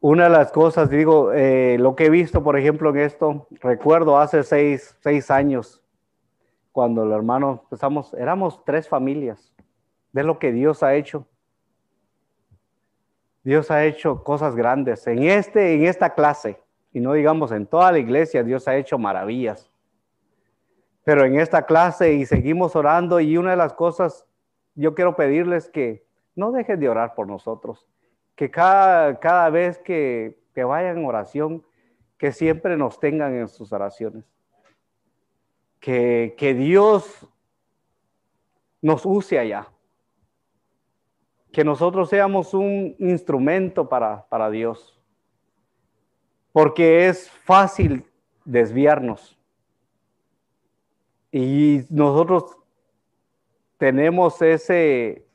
una 0.02 0.26
de 0.26 0.30
las 0.30 0.52
cosas, 0.52 0.89
digo, 0.89 1.34
eh, 1.34 1.78
lo 1.78 1.95
que 1.95 2.06
he 2.06 2.10
visto, 2.10 2.41
por 2.41 2.58
ejemplo, 2.58 2.89
en 2.91 3.00
esto, 3.00 3.47
recuerdo 3.60 4.18
hace 4.18 4.43
seis, 4.43 4.95
seis 5.02 5.30
años, 5.30 5.84
cuando 6.72 7.04
el 7.04 7.12
hermano 7.12 7.64
empezamos, 7.64 8.14
éramos 8.14 8.64
tres 8.64 8.88
familias, 8.88 9.54
de 10.14 10.24
lo 10.24 10.39
que 10.39 10.54
Dios 10.54 10.84
ha 10.84 10.95
hecho. 10.95 11.28
Dios 13.43 13.72
ha 13.72 13.84
hecho 13.86 14.24
cosas 14.24 14.56
grandes. 14.56 15.06
En, 15.06 15.24
este, 15.24 15.74
en 15.74 15.86
esta 15.86 16.14
clase, 16.14 16.62
y 16.93 17.02
no 17.02 17.14
digamos 17.14 17.52
en 17.52 17.66
toda 17.66 17.91
la 17.91 18.00
iglesia, 18.00 18.43
Dios 18.43 18.68
ha 18.68 18.78
hecho 18.78 18.97
maravillas. 18.97 19.70
Pero 21.04 21.26
en 21.26 21.39
esta 21.39 21.66
clase 21.66 22.14
y 22.14 22.26
seguimos 22.26 22.76
orando 22.76 23.20
y 23.20 23.38
una 23.38 23.52
de 23.52 23.58
las 23.58 23.74
cosas, 23.74 24.26
yo 24.76 24.95
quiero 24.95 25.16
pedirles 25.16 25.70
que 25.70 26.06
no 26.36 26.52
dejen 26.52 26.80
de 26.80 26.88
orar 26.88 27.16
por 27.16 27.28
nosotros 27.28 27.88
que 28.40 28.50
cada, 28.50 29.20
cada 29.20 29.50
vez 29.50 29.78
que, 29.80 30.40
que 30.56 30.64
vayan 30.64 31.00
en 31.00 31.06
oración, 31.06 31.62
que 32.18 32.32
siempre 32.32 32.78
nos 32.78 32.98
tengan 32.98 33.36
en 33.36 33.50
sus 33.50 33.74
oraciones. 33.74 34.24
Que, 35.82 36.36
que 36.38 36.54
Dios 36.54 37.28
nos 38.82 39.06
use 39.06 39.38
allá. 39.38 39.68
Que 41.52 41.66
nosotros 41.66 42.08
seamos 42.08 42.54
un 42.54 42.96
instrumento 43.00 43.90
para, 43.90 44.26
para 44.30 44.50
Dios. 44.50 44.98
Porque 46.54 47.10
es 47.10 47.30
fácil 47.30 48.06
desviarnos. 48.46 49.38
Y 51.30 51.82
nosotros 51.90 52.58
tenemos 53.78 54.42
ese, 54.42 55.28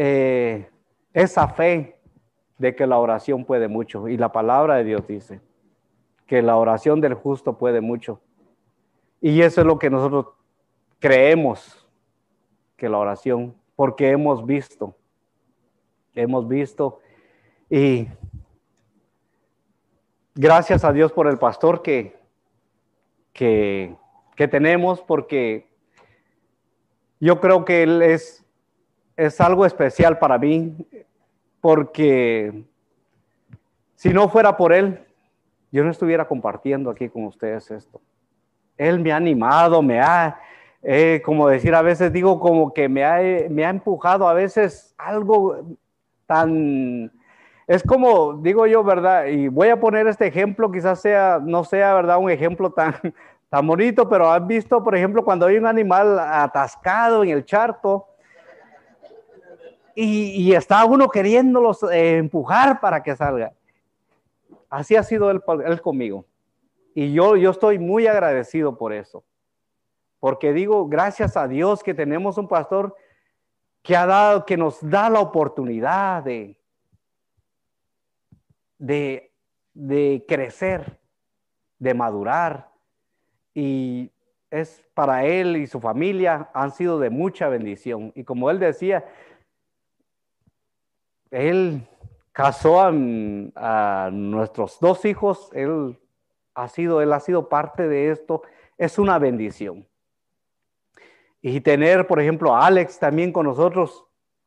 eh, 0.00 0.70
esa 1.12 1.48
fe 1.48 1.98
de 2.56 2.76
que 2.76 2.86
la 2.86 2.98
oración 2.98 3.44
puede 3.44 3.66
mucho. 3.66 4.06
Y 4.06 4.16
la 4.16 4.30
palabra 4.30 4.76
de 4.76 4.84
Dios 4.84 5.04
dice 5.08 5.40
que 6.24 6.40
la 6.40 6.56
oración 6.56 7.00
del 7.00 7.14
justo 7.14 7.58
puede 7.58 7.80
mucho. 7.80 8.20
Y 9.20 9.42
eso 9.42 9.62
es 9.62 9.66
lo 9.66 9.76
que 9.76 9.90
nosotros 9.90 10.26
creemos 11.00 11.84
que 12.76 12.88
la 12.88 12.98
oración, 12.98 13.56
porque 13.74 14.10
hemos 14.10 14.46
visto, 14.46 14.94
hemos 16.14 16.46
visto 16.46 17.00
y 17.68 18.06
gracias 20.36 20.84
a 20.84 20.92
Dios 20.92 21.10
por 21.10 21.26
el 21.26 21.38
pastor 21.38 21.82
que, 21.82 22.16
que, 23.32 23.96
que 24.36 24.46
tenemos, 24.46 25.02
porque 25.02 25.68
yo 27.18 27.40
creo 27.40 27.64
que 27.64 27.82
él 27.82 28.00
es 28.00 28.44
es 29.18 29.40
algo 29.40 29.66
especial 29.66 30.16
para 30.16 30.38
mí 30.38 30.76
porque 31.60 32.62
si 33.96 34.10
no 34.10 34.28
fuera 34.28 34.56
por 34.56 34.72
él, 34.72 35.04
yo 35.72 35.82
no 35.82 35.90
estuviera 35.90 36.28
compartiendo 36.28 36.88
aquí 36.88 37.08
con 37.08 37.24
ustedes 37.24 37.68
esto. 37.72 38.00
Él 38.76 39.00
me 39.00 39.10
ha 39.10 39.16
animado, 39.16 39.82
me 39.82 40.00
ha, 40.00 40.38
eh, 40.84 41.20
como 41.24 41.48
decir, 41.48 41.74
a 41.74 41.82
veces 41.82 42.12
digo 42.12 42.38
como 42.38 42.72
que 42.72 42.88
me 42.88 43.04
ha, 43.04 43.18
me 43.50 43.66
ha 43.66 43.70
empujado 43.70 44.28
a 44.28 44.34
veces 44.34 44.94
algo 44.96 45.76
tan, 46.26 47.10
es 47.66 47.82
como, 47.82 48.34
digo 48.34 48.68
yo, 48.68 48.84
¿verdad? 48.84 49.26
Y 49.26 49.48
voy 49.48 49.70
a 49.70 49.80
poner 49.80 50.06
este 50.06 50.28
ejemplo, 50.28 50.70
quizás 50.70 51.00
sea, 51.00 51.40
no 51.42 51.64
sea, 51.64 51.92
¿verdad? 51.92 52.18
Un 52.18 52.30
ejemplo 52.30 52.70
tan, 52.70 52.94
tan 53.50 53.66
bonito, 53.66 54.08
pero 54.08 54.30
has 54.30 54.46
visto, 54.46 54.84
por 54.84 54.94
ejemplo, 54.94 55.24
cuando 55.24 55.46
hay 55.46 55.56
un 55.56 55.66
animal 55.66 56.20
atascado 56.20 57.24
en 57.24 57.30
el 57.30 57.44
charco, 57.44 58.07
y, 60.00 60.54
está 60.54 60.84
uno 60.84 61.08
queriéndolos 61.08 61.82
eh, 61.82 62.18
empujar 62.18 62.80
para 62.80 63.02
que 63.02 63.16
salga. 63.16 63.52
Así 64.70 64.94
ha 64.94 65.02
sido 65.02 65.28
él, 65.28 65.42
conmigo. 65.82 66.24
Y 66.94 67.12
yo, 67.12 67.34
yo 67.36 67.50
estoy 67.50 67.80
muy 67.80 68.06
agradecido 68.06 68.78
por 68.78 68.92
eso. 68.92 69.24
Porque 70.20 70.52
digo, 70.52 70.86
gracias 70.88 71.36
a 71.36 71.48
Dios 71.48 71.82
que 71.82 71.94
tenemos 71.94 72.38
un 72.38 72.46
pastor 72.46 72.94
que 73.82 73.96
ha 73.96 74.06
dado, 74.06 74.46
que 74.46 74.56
nos 74.56 74.78
da 74.88 75.10
la 75.10 75.18
oportunidad 75.18 76.22
de, 76.22 76.60
de, 78.78 79.32
de 79.74 80.24
crecer, 80.28 81.00
de 81.80 81.94
madurar. 81.94 82.70
Y 83.52 84.12
es 84.48 84.84
para 84.94 85.24
él 85.24 85.56
y 85.56 85.66
su 85.66 85.80
familia 85.80 86.50
han 86.54 86.70
sido 86.70 87.00
de 87.00 87.10
mucha 87.10 87.48
bendición. 87.48 88.12
Y 88.14 88.22
como 88.22 88.48
él 88.50 88.60
decía, 88.60 89.04
él 91.30 91.86
casó 92.32 92.80
a, 92.80 94.10
nuestros 94.12 94.78
dos 94.80 95.04
hijos, 95.04 95.50
él 95.52 95.98
ha 96.54 96.68
sido, 96.68 97.02
él 97.02 97.12
ha 97.12 97.20
sido 97.20 97.48
parte 97.48 97.88
de 97.88 98.10
esto, 98.10 98.42
es 98.76 98.98
una 98.98 99.18
bendición. 99.18 99.86
Y 101.40 101.60
tener, 101.60 102.06
por 102.06 102.20
ejemplo, 102.20 102.54
a 102.54 102.66
Alex 102.66 102.98
también 102.98 103.32
con 103.32 103.46
nosotros, 103.46 104.04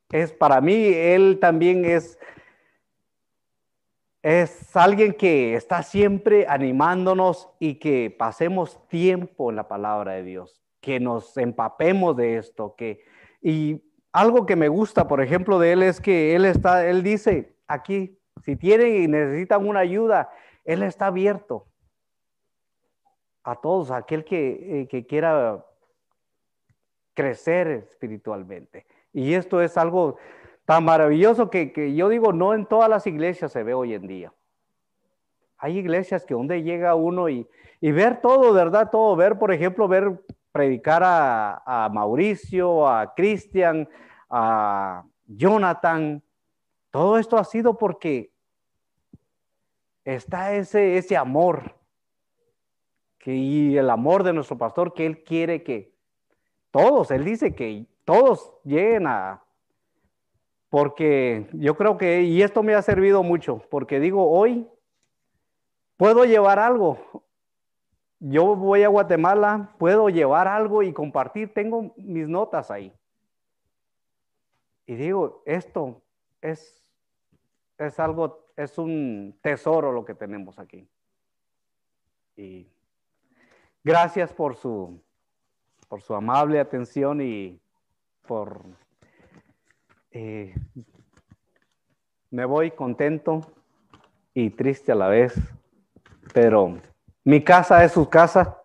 es 0.10 0.32
para 0.32 0.62
mí, 0.62 0.74
él 0.74 1.38
también 1.40 1.86
es, 1.86 2.20
es 4.22 4.76
alguien 4.76 5.14
que 5.14 5.56
está 5.56 5.84
siempre 5.84 6.46
animándonos 6.48 7.50
y 7.60 7.76
que 7.76 8.14
pasemos 8.18 8.88
tiempo 8.88 9.50
en 9.50 9.56
la 9.58 9.68
palabra 9.68 10.14
de 10.14 10.24
Dios, 10.24 10.62
que 10.82 11.00
nos 11.00 11.38
empapemos 11.38 12.16
de 12.18 12.38
esto, 12.38 12.76
que, 12.78 13.04
y 13.42 13.82
algo 14.12 14.46
que 14.46 14.56
me 14.56 14.68
gusta, 14.68 15.08
por 15.08 15.22
ejemplo, 15.22 15.60
de 15.60 15.74
él 15.74 15.84
es 15.84 16.02
que 16.02 16.36
él 16.36 16.46
está, 16.46 16.86
él 16.88 17.04
dice 17.04 17.56
aquí, 17.68 18.20
si 18.44 18.56
tienen 18.56 19.04
y 19.04 19.08
necesitan 19.08 19.68
una 19.68 19.80
ayuda, 19.80 20.30
él 20.66 20.84
está 20.84 21.08
abierto 21.08 21.68
a 23.44 23.56
todos, 23.56 23.92
a 23.92 23.98
aquel 23.98 24.24
que, 24.24 24.82
eh, 24.82 24.88
que 24.88 25.06
quiera 25.06 25.66
crecer 27.14 27.68
espiritualmente. 27.68 28.86
Y 29.14 29.34
esto 29.34 29.62
es 29.62 29.78
algo 29.78 30.18
tan 30.66 30.86
maravilloso 30.86 31.50
que, 31.50 31.72
que, 31.72 31.96
yo 31.96 32.10
digo, 32.10 32.34
no 32.34 32.54
en 32.54 32.66
todas 32.66 32.90
las 32.90 33.08
iglesias 33.08 33.52
se 33.52 33.64
ve 33.64 33.74
hoy 33.74 33.94
en 33.94 34.08
día. 34.08 34.34
Hay 35.58 35.78
iglesias 35.78 36.26
que 36.26 36.34
donde 36.34 36.64
llega 36.64 36.96
uno 36.96 37.30
y, 37.30 37.48
y 37.80 37.92
ver 37.92 38.22
todo, 38.22 38.54
¿verdad? 38.54 38.90
Todo, 38.92 39.16
ver, 39.16 39.38
por 39.38 39.52
ejemplo, 39.52 39.88
ver 39.88 40.22
predicar 40.52 41.02
a, 41.04 41.90
Mauricio, 41.92 42.88
a 42.88 43.14
Cristian, 43.14 43.88
a 44.30 45.04
Jonathan. 45.28 46.22
Todo 46.90 47.18
esto 47.18 47.38
ha 47.38 47.44
sido 47.44 47.78
porque 47.78 48.34
está 50.04 50.54
ese, 50.56 50.98
ese 50.98 51.16
amor 51.16 51.76
que, 53.18 53.34
y 53.34 53.78
el 53.78 53.90
amor 53.90 54.24
de 54.24 54.34
nuestro 54.34 54.58
pastor 54.58 54.94
que 54.94 55.06
él 55.06 55.24
quiere 55.24 55.64
que 55.64 55.94
todos, 56.72 57.12
él 57.12 57.24
dice 57.26 57.54
que 57.54 57.86
todos 58.06 58.54
lleguen 58.64 59.08
a, 59.08 59.44
porque 60.70 61.50
yo 61.52 61.76
creo 61.76 61.98
que, 61.98 62.22
y 62.24 62.42
esto 62.42 62.64
me 62.64 62.74
ha 62.74 62.82
servido 62.82 63.24
mucho, 63.24 63.62
porque 63.70 64.00
digo, 64.00 64.32
hoy 64.32 64.68
puedo 65.98 66.24
llevar 66.24 66.60
algo. 66.60 66.98
Yo 68.24 68.56
voy 68.56 68.84
a 68.84 68.88
Guatemala, 68.88 69.74
puedo 69.80 70.08
llevar 70.08 70.48
algo 70.48 70.84
y 70.84 70.94
compartir, 70.94 71.52
tengo 71.56 71.92
mis 71.98 72.28
notas 72.28 72.70
ahí. 72.70 72.94
Y 74.86 74.94
digo, 74.94 75.42
esto 75.48 76.04
es, 76.40 76.84
es 77.80 78.00
algo, 78.00 78.46
es 78.56 78.78
un 78.78 79.36
tesoro 79.42 79.92
lo 79.92 80.06
que 80.06 80.14
tenemos 80.14 80.60
aquí. 80.60 80.88
Y 82.36 82.68
gracias 83.84 84.32
por 84.32 84.56
su, 84.56 85.02
por 85.88 86.04
su 86.04 86.14
amable 86.14 86.60
atención 86.60 87.22
y 87.22 87.60
por... 88.28 88.62
Eh, 90.12 90.54
me 92.30 92.46
voy 92.46 92.70
contento 92.70 93.42
y 94.36 94.52
triste 94.52 94.92
a 94.92 94.96
la 94.96 95.08
vez, 95.08 95.34
pero 96.36 96.78
mi 97.24 97.44
casa 97.44 97.84
es 97.84 97.92
su 97.92 98.10
casa. 98.10 98.58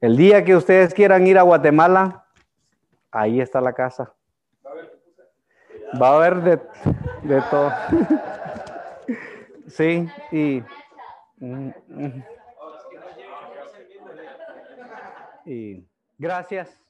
El 0.00 0.16
día 0.16 0.44
que 0.44 0.54
ustedes 0.56 0.92
quieran 0.94 1.26
ir 1.26 1.38
a 1.38 1.42
Guatemala, 1.42 2.26
ahí 3.10 3.40
está 3.40 3.60
la 3.60 3.72
casa. 3.72 4.14
Va 6.00 6.08
a 6.08 6.16
haber 6.16 6.40
de, 6.42 7.40
todo. 7.50 7.72
sí, 9.68 10.08
y 10.30 10.62
gracias. 16.18 16.83